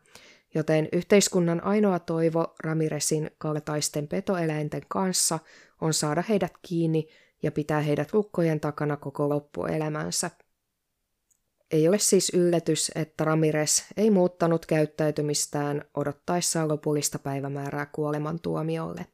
joten 0.54 0.88
yhteiskunnan 0.92 1.64
ainoa 1.64 1.98
toivo 1.98 2.54
Ramiresin 2.64 3.30
kaltaisten 3.38 4.08
petoeläinten 4.08 4.82
kanssa 4.88 5.38
on 5.80 5.94
saada 5.94 6.22
heidät 6.28 6.52
kiinni 6.62 7.08
ja 7.42 7.52
pitää 7.52 7.80
heidät 7.80 8.12
lukkojen 8.12 8.60
takana 8.60 8.96
koko 8.96 9.28
loppuelämänsä. 9.28 10.30
Ei 11.70 11.88
ole 11.88 11.98
siis 11.98 12.30
yllätys, 12.34 12.92
että 12.94 13.24
Ramirez 13.24 13.82
ei 13.96 14.10
muuttanut 14.10 14.66
käyttäytymistään 14.66 15.84
odottaessaan 15.94 16.68
lopullista 16.68 17.18
päivämäärää 17.18 17.86
kuolemantuomiolle. 17.86 19.06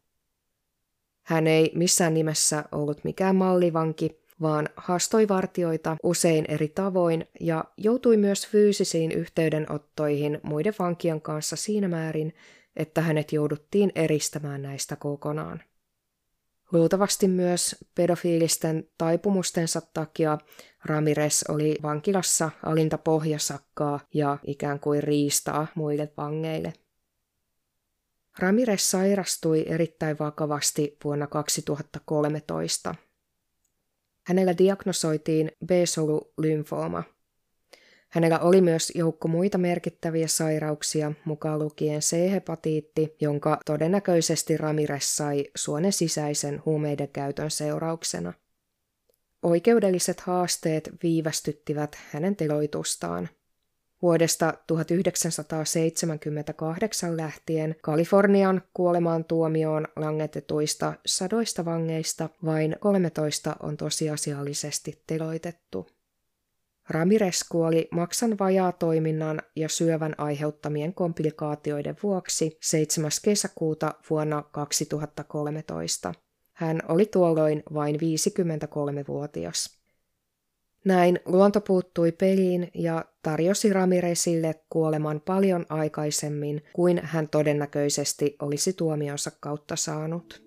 Hän 1.26 1.46
ei 1.46 1.72
missään 1.74 2.14
nimessä 2.14 2.64
ollut 2.72 3.04
mikään 3.04 3.36
mallivanki, 3.36 4.20
vaan 4.40 4.68
haastoi 4.76 5.28
vartioita 5.28 5.96
usein 6.02 6.44
eri 6.48 6.68
tavoin 6.68 7.26
ja 7.40 7.64
joutui 7.76 8.16
myös 8.16 8.46
fyysisiin 8.46 9.12
yhteydenottoihin 9.12 10.40
muiden 10.42 10.74
vankien 10.78 11.20
kanssa 11.20 11.56
siinä 11.56 11.88
määrin, 11.88 12.34
että 12.76 13.00
hänet 13.00 13.32
jouduttiin 13.32 13.92
eristämään 13.94 14.62
näistä 14.62 14.96
kokonaan. 14.96 15.62
Luultavasti 16.72 17.28
myös 17.28 17.76
pedofiilisten 17.94 18.88
taipumustensa 18.98 19.80
takia 19.94 20.38
Ramirez 20.84 21.42
oli 21.48 21.76
vankilassa 21.82 22.50
alinta 22.62 22.98
pohjasakkaa 22.98 24.00
ja 24.14 24.38
ikään 24.46 24.80
kuin 24.80 25.02
riistaa 25.02 25.66
muille 25.74 26.12
vangeille. 26.16 26.72
Ramirez 28.38 28.82
sairastui 28.82 29.64
erittäin 29.66 30.18
vakavasti 30.18 30.96
vuonna 31.04 31.26
2013. 31.26 32.94
Hänellä 34.26 34.58
diagnosoitiin 34.58 35.52
B-solulymfooma. 35.66 37.02
Hänellä 38.16 38.38
oli 38.38 38.60
myös 38.60 38.92
joukko 38.94 39.28
muita 39.28 39.58
merkittäviä 39.58 40.26
sairauksia, 40.26 41.12
mukaan 41.24 41.58
lukien 41.58 42.00
C-hepatiitti, 42.00 43.16
jonka 43.20 43.58
todennäköisesti 43.66 44.56
Ramirez 44.56 45.04
sai 45.04 45.44
suonen 45.56 45.92
sisäisen 45.92 46.62
huumeiden 46.66 47.08
käytön 47.08 47.50
seurauksena. 47.50 48.32
Oikeudelliset 49.42 50.20
haasteet 50.20 50.90
viivästyttivät 51.02 51.98
hänen 52.10 52.36
teloitustaan. 52.36 53.28
Vuodesta 54.02 54.54
1978 54.66 57.16
lähtien 57.16 57.76
Kalifornian 57.82 58.62
kuolemaan 58.74 59.24
tuomioon 59.24 59.88
langetetuista 59.96 60.94
sadoista 61.06 61.64
vangeista 61.64 62.28
vain 62.44 62.76
13 62.80 63.56
on 63.60 63.76
tosiasiallisesti 63.76 65.02
teloitettu. 65.06 65.95
Ramirez 66.90 67.42
kuoli 67.48 67.88
maksan 67.90 68.38
vajaa 68.38 68.72
toiminnan 68.72 69.42
ja 69.56 69.68
syövän 69.68 70.14
aiheuttamien 70.18 70.94
komplikaatioiden 70.94 71.96
vuoksi 72.02 72.58
7. 72.62 73.10
kesäkuuta 73.24 73.94
vuonna 74.10 74.42
2013. 74.42 76.14
Hän 76.52 76.80
oli 76.88 77.06
tuolloin 77.06 77.62
vain 77.74 77.94
53-vuotias. 77.96 79.76
Näin 80.84 81.20
luonto 81.24 81.60
puuttui 81.60 82.12
peliin 82.12 82.70
ja 82.74 83.04
tarjosi 83.22 83.72
Ramirezille 83.72 84.54
kuoleman 84.70 85.20
paljon 85.20 85.66
aikaisemmin 85.68 86.62
kuin 86.72 87.00
hän 87.04 87.28
todennäköisesti 87.28 88.36
olisi 88.42 88.72
tuomionsa 88.72 89.30
kautta 89.40 89.76
saanut. 89.76 90.45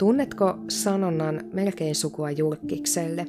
Tunnetko 0.00 0.58
sanonnan 0.68 1.40
melkein 1.52 1.94
sukua 1.94 2.30
julkikselle? 2.30 3.26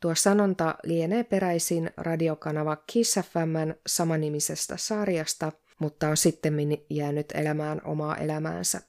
Tuo 0.00 0.14
sanonta 0.14 0.74
lienee 0.84 1.24
peräisin 1.24 1.90
radiokanava 1.96 2.76
Kiss 2.76 3.14
FMn 3.14 3.74
samanimisestä 3.86 4.76
sarjasta, 4.76 5.52
mutta 5.78 6.08
on 6.08 6.16
sitten 6.16 6.54
jäänyt 6.90 7.26
elämään 7.34 7.80
omaa 7.84 8.16
elämäänsä. 8.16 8.80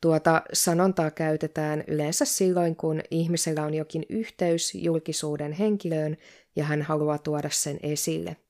Tuota 0.00 0.42
sanontaa 0.52 1.10
käytetään 1.10 1.84
yleensä 1.86 2.24
silloin, 2.24 2.76
kun 2.76 3.00
ihmisellä 3.10 3.64
on 3.64 3.74
jokin 3.74 4.06
yhteys 4.08 4.74
julkisuuden 4.74 5.52
henkilöön 5.52 6.16
ja 6.56 6.64
hän 6.64 6.82
haluaa 6.82 7.18
tuoda 7.18 7.50
sen 7.52 7.78
esille– 7.82 8.36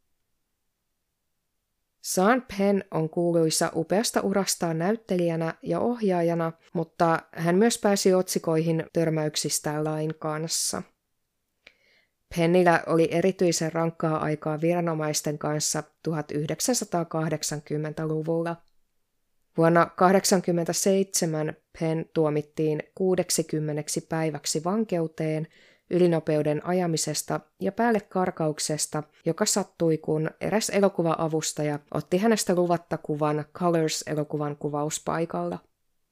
Sean 2.02 2.46
Penn 2.58 2.82
on 2.90 3.10
kuuluisa 3.10 3.72
upeasta 3.74 4.20
urastaan 4.20 4.78
näyttelijänä 4.78 5.54
ja 5.62 5.80
ohjaajana, 5.80 6.52
mutta 6.72 7.22
hän 7.32 7.56
myös 7.56 7.78
pääsi 7.78 8.14
otsikoihin 8.14 8.84
törmäyksistään 8.92 9.84
lain 9.84 10.14
kanssa. 10.18 10.82
Pennillä 12.36 12.82
oli 12.86 13.08
erityisen 13.10 13.72
rankkaa 13.72 14.18
aikaa 14.18 14.60
viranomaisten 14.60 15.38
kanssa 15.38 15.82
1980-luvulla. 16.08 18.56
Vuonna 19.56 19.80
1987 19.80 21.56
Penn 21.78 22.04
tuomittiin 22.14 22.82
60 22.94 23.82
päiväksi 24.08 24.64
vankeuteen 24.64 25.46
ylinopeuden 25.90 26.66
ajamisesta 26.66 27.40
ja 27.60 27.72
päälle 27.72 28.00
karkauksesta, 28.00 29.02
joka 29.26 29.46
sattui, 29.46 29.98
kun 29.98 30.30
eräs 30.40 30.70
elokuva-avustaja 30.70 31.78
otti 31.94 32.18
hänestä 32.18 32.54
luvatta 32.54 32.98
kuvan 32.98 33.44
Colors-elokuvan 33.54 34.56
kuvauspaikalla. 34.56 35.58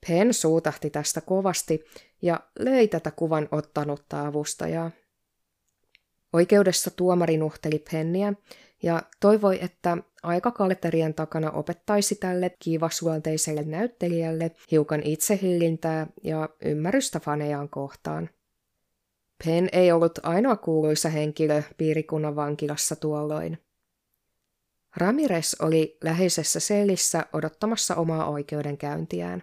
Penn 0.07 0.35
suutahti 0.35 0.91
tästä 0.91 1.21
kovasti 1.21 1.85
ja 2.23 2.41
löi 2.59 2.89
tätä 2.89 3.11
kuvan 3.11 3.49
ottanutta 3.53 4.27
avustajaa. 4.27 4.91
Oikeudessa 6.33 6.91
tuomari 6.91 7.37
nuhteli 7.37 7.85
Penniä 7.93 8.33
ja 8.83 9.03
toivoi, 9.21 9.59
että 9.63 9.99
aikakalterien 10.23 11.15
takana 11.15 11.51
opettaisi 11.51 12.15
tälle 12.15 12.57
kiivasluonteiselle 12.59 13.63
näyttelijälle 13.63 14.51
hiukan 14.71 15.03
itsehillintää 15.03 16.07
ja 16.25 16.49
ymmärrystä 16.65 17.21
fanejaan 17.21 17.69
kohtaan. 17.69 18.31
Penn 19.45 19.69
ei 19.73 19.93
ollut 19.93 20.19
ainoa 20.23 20.57
kuuluisa 20.57 21.09
henkilö 21.09 21.63
piirikunnan 21.77 22.37
vankilassa 22.37 22.97
tuolloin. 22.97 23.59
Ramirez 24.97 25.55
oli 25.63 25.99
läheisessä 26.05 26.61
sellissä 26.61 27.27
odottamassa 27.33 27.95
omaa 27.95 28.31
oikeudenkäyntiään. 28.31 29.43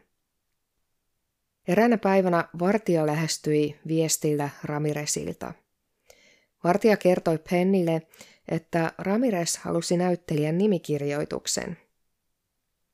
Eräänä 1.67 1.97
päivänä 1.97 2.49
vartija 2.59 3.05
lähestyi 3.05 3.79
viestillä 3.87 4.49
Ramirezilta. 4.63 5.53
Vartija 6.63 6.97
kertoi 6.97 7.39
Pennille, 7.49 8.01
että 8.47 8.91
Ramirez 8.97 9.57
halusi 9.57 9.97
näyttelijän 9.97 10.57
nimikirjoituksen– 10.57 11.77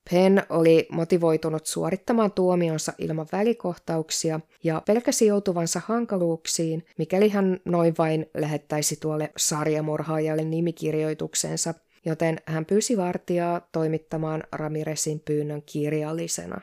Penn 0.10 0.42
oli 0.50 0.88
motivoitunut 0.92 1.66
suorittamaan 1.66 2.32
tuomionsa 2.32 2.94
ilman 2.98 3.28
välikohtauksia 3.32 4.40
ja 4.64 4.82
pelkäsi 4.86 5.26
joutuvansa 5.26 5.82
hankaluuksiin, 5.86 6.86
mikäli 6.98 7.30
hän 7.30 7.60
noin 7.66 7.96
vain 7.98 8.26
lähettäisi 8.34 8.98
tuolle 9.00 9.32
sarjamurhaajalle 9.38 10.44
nimikirjoituksensa, 10.44 11.74
joten 12.06 12.38
hän 12.46 12.66
pyysi 12.66 12.98
vartijaa 12.98 13.68
toimittamaan 13.72 14.44
Ramirezin 14.52 15.20
pyynnön 15.20 15.62
kirjallisena. 15.66 16.62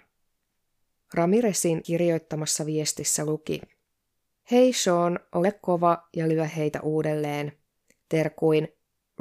Ramirezin 1.14 1.82
kirjoittamassa 1.82 2.66
viestissä 2.66 3.24
luki 3.24 3.60
Hei 4.50 4.72
Sean, 4.72 5.20
ole 5.32 5.52
kova 5.52 6.08
ja 6.16 6.28
lyö 6.28 6.44
heitä 6.44 6.80
uudelleen. 6.80 7.52
Terkuin 8.08 8.68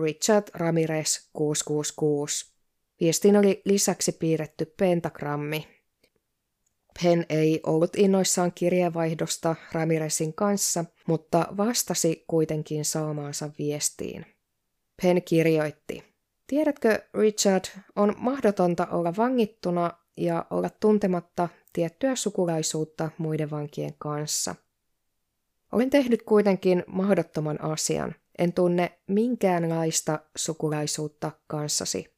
Richard 0.04 0.48
Ramirez 0.54 1.30
666. 1.34 2.57
Viestiin 3.00 3.38
oli 3.38 3.62
lisäksi 3.66 4.12
piirretty 4.12 4.66
pentagrammi. 4.66 5.68
Pen 7.04 7.26
ei 7.30 7.60
ollut 7.66 7.96
innoissaan 7.96 8.52
kirjeenvaihdosta 8.52 9.56
Ramirezin 9.72 10.34
kanssa, 10.34 10.86
mutta 11.08 11.48
vastasi 11.58 12.24
kuitenkin 12.28 12.86
saamaansa 12.86 13.50
viestiin. 13.60 14.26
Pen 15.02 15.24
kirjoitti, 15.24 16.04
Tiedätkö, 16.48 17.00
Richard, 17.14 17.66
on 17.96 18.14
mahdotonta 18.18 18.88
olla 18.92 19.14
vangittuna 19.18 19.92
ja 20.18 20.46
olla 20.50 20.70
tuntematta 20.70 21.50
tiettyä 21.74 22.16
sukulaisuutta 22.16 23.10
muiden 23.18 23.50
vankien 23.50 23.94
kanssa. 23.98 24.56
Olen 25.72 25.90
tehnyt 25.90 26.24
kuitenkin 26.24 26.84
mahdottoman 26.88 27.62
asian. 27.62 28.16
En 28.38 28.54
tunne 28.54 29.00
minkäänlaista 29.08 30.20
sukulaisuutta 30.36 31.32
kanssasi. 31.48 32.17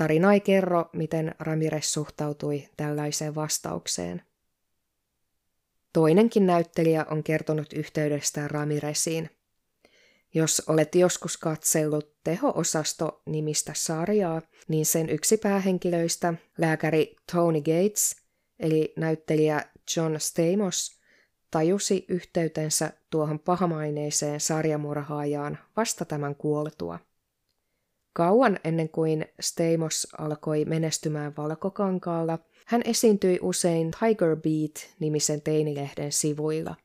Tarina 0.00 0.32
ei 0.32 0.40
kerro, 0.40 0.90
miten 0.92 1.34
Ramirez 1.38 1.84
suhtautui 1.84 2.68
tällaiseen 2.76 3.34
vastaukseen. 3.34 4.22
Toinenkin 5.92 6.46
näyttelijä 6.46 7.06
on 7.10 7.22
kertonut 7.22 7.72
yhteydestään 7.72 8.50
Ramireziin. 8.50 9.30
Jos 10.34 10.62
olet 10.66 10.94
joskus 10.94 11.36
katsellut 11.36 12.14
Teho-osasto 12.24 13.22
nimistä 13.26 13.72
sarjaa, 13.74 14.42
niin 14.68 14.86
sen 14.86 15.10
yksi 15.10 15.36
päähenkilöistä, 15.36 16.34
lääkäri 16.58 17.16
Tony 17.32 17.60
Gates, 17.60 18.16
eli 18.58 18.92
näyttelijä 18.96 19.64
John 19.96 20.16
Stamos, 20.18 21.00
tajusi 21.50 22.04
yhteytensä 22.08 22.92
tuohon 23.10 23.38
pahamaineiseen 23.38 24.40
sarjamurhaajaan 24.40 25.58
vasta 25.76 26.04
tämän 26.04 26.34
kuoltua. 26.34 26.98
Kauan 28.20 28.58
ennen 28.64 28.88
kuin 28.88 29.26
Stamos 29.40 30.08
alkoi 30.18 30.64
menestymään 30.64 31.34
valkokankaalla, 31.36 32.38
hän 32.66 32.82
esiintyi 32.84 33.38
usein 33.42 33.90
Tiger 33.90 34.36
Beat-nimisen 34.36 35.40
teinilehden 35.42 36.12
sivuilla. 36.12 36.76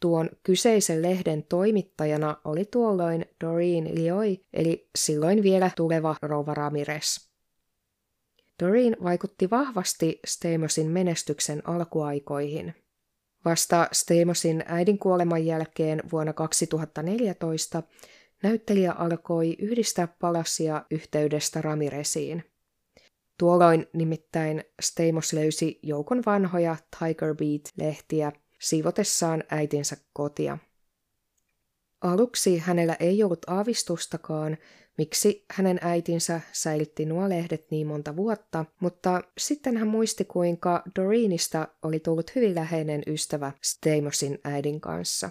Tuon 0.00 0.30
kyseisen 0.42 1.02
lehden 1.02 1.42
toimittajana 1.42 2.36
oli 2.44 2.64
tuolloin 2.64 3.26
Doreen 3.44 3.94
Lioi, 3.94 4.40
eli 4.52 4.88
silloin 4.96 5.42
vielä 5.42 5.70
tuleva 5.76 6.16
Rova 6.22 6.54
Ramirez. 6.54 7.28
Doreen 8.62 8.96
vaikutti 9.02 9.50
vahvasti 9.50 10.20
Stamosin 10.26 10.90
menestyksen 10.90 11.68
alkuaikoihin. 11.68 12.74
Vasta 13.44 13.88
Stamosin 13.92 14.64
äidin 14.66 14.98
kuoleman 14.98 15.46
jälkeen 15.46 16.02
vuonna 16.12 16.32
2014 16.32 17.82
näyttelijä 18.42 18.92
alkoi 18.92 19.56
yhdistää 19.58 20.08
palasia 20.20 20.84
yhteydestä 20.90 21.62
Ramiresiin. 21.62 22.44
Tuolloin 23.38 23.86
nimittäin 23.92 24.64
Stamos 24.82 25.32
löysi 25.32 25.78
joukon 25.82 26.22
vanhoja 26.26 26.76
Tiger 26.98 27.34
Beat-lehtiä 27.34 28.32
siivotessaan 28.58 29.44
äitinsä 29.50 29.96
kotia. 30.12 30.58
Aluksi 32.00 32.58
hänellä 32.58 32.96
ei 33.00 33.22
ollut 33.22 33.44
aavistustakaan, 33.46 34.58
miksi 34.98 35.44
hänen 35.50 35.78
äitinsä 35.82 36.40
säilytti 36.52 37.06
nuo 37.06 37.28
lehdet 37.28 37.70
niin 37.70 37.86
monta 37.86 38.16
vuotta, 38.16 38.64
mutta 38.80 39.22
sitten 39.38 39.76
hän 39.76 39.88
muisti, 39.88 40.24
kuinka 40.24 40.82
Doreenista 40.96 41.68
oli 41.82 42.00
tullut 42.00 42.34
hyvin 42.34 42.54
läheinen 42.54 43.02
ystävä 43.06 43.52
Stamosin 43.62 44.38
äidin 44.44 44.80
kanssa. 44.80 45.30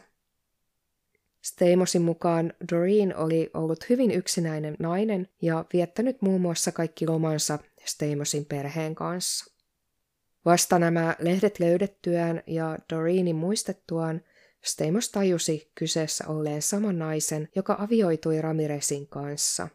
Stamosin 1.47 2.01
mukaan 2.01 2.53
Doreen 2.71 3.17
oli 3.17 3.49
ollut 3.53 3.89
hyvin 3.89 4.11
yksinäinen 4.11 4.75
nainen 4.79 5.27
ja 5.41 5.65
viettänyt 5.73 6.21
muun 6.21 6.41
muassa 6.41 6.71
kaikki 6.71 7.07
lomansa 7.07 7.59
Stamosin 7.85 8.45
perheen 8.45 8.95
kanssa. 8.95 9.53
Vasta 10.45 10.79
nämä 10.79 11.15
lehdet 11.19 11.59
löydettyään 11.59 12.43
ja 12.47 12.77
Doreenin 12.93 13.35
muistettuaan 13.35 14.21
Stamos 14.63 15.09
tajusi 15.09 15.71
kyseessä 15.75 16.27
olleen 16.27 16.61
saman 16.61 16.99
naisen, 16.99 17.49
joka 17.55 17.75
avioitui 17.79 18.41
Ramiresin 18.41 19.07
kanssa. 19.07 19.67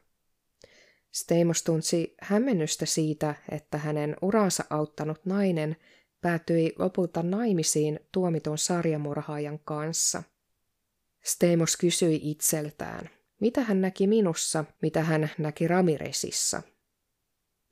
Stamos 1.12 1.62
tunsi 1.62 2.14
hämmennystä 2.20 2.86
siitä, 2.86 3.34
että 3.50 3.78
hänen 3.78 4.16
uransa 4.22 4.64
auttanut 4.70 5.26
nainen 5.26 5.76
päätyi 6.20 6.72
lopulta 6.78 7.22
naimisiin 7.22 8.00
tuomitun 8.12 8.58
sarjamurhaajan 8.58 9.58
kanssa. 9.58 10.22
Stamos 11.22 11.76
kysyi 11.76 12.20
itseltään, 12.22 13.10
mitä 13.40 13.60
hän 13.60 13.80
näki 13.80 14.06
minussa, 14.06 14.64
mitä 14.82 15.02
hän 15.02 15.30
näki 15.38 15.68
Ramiresissa. 15.68 16.62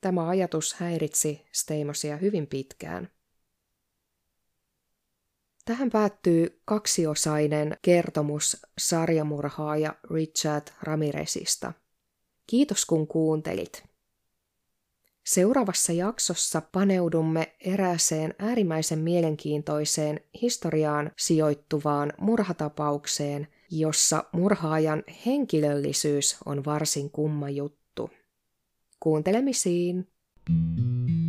Tämä 0.01 0.27
ajatus 0.27 0.73
häiritsi 0.73 1.45
Stamosia 1.51 2.17
hyvin 2.17 2.47
pitkään. 2.47 3.09
Tähän 5.65 5.89
päättyy 5.89 6.61
kaksiosainen 6.65 7.77
kertomus 7.81 8.57
sarjamurhaaja 8.77 9.95
Richard 10.13 10.67
Ramirezista. 10.81 11.73
Kiitos 12.47 12.85
kun 12.85 13.07
kuuntelit. 13.07 13.90
Seuraavassa 15.25 15.93
jaksossa 15.93 16.61
paneudumme 16.61 17.55
erääseen 17.59 18.33
äärimmäisen 18.39 18.99
mielenkiintoiseen 18.99 20.19
historiaan 20.41 21.11
sijoittuvaan 21.17 22.13
murhatapaukseen, 22.17 23.47
jossa 23.71 24.23
murhaajan 24.31 25.03
henkilöllisyys 25.25 26.37
on 26.45 26.65
varsin 26.65 27.09
kumma 27.09 27.49
juttu. 27.49 28.09
Kuuntelemisiin! 28.99 30.07
you 30.49 31.20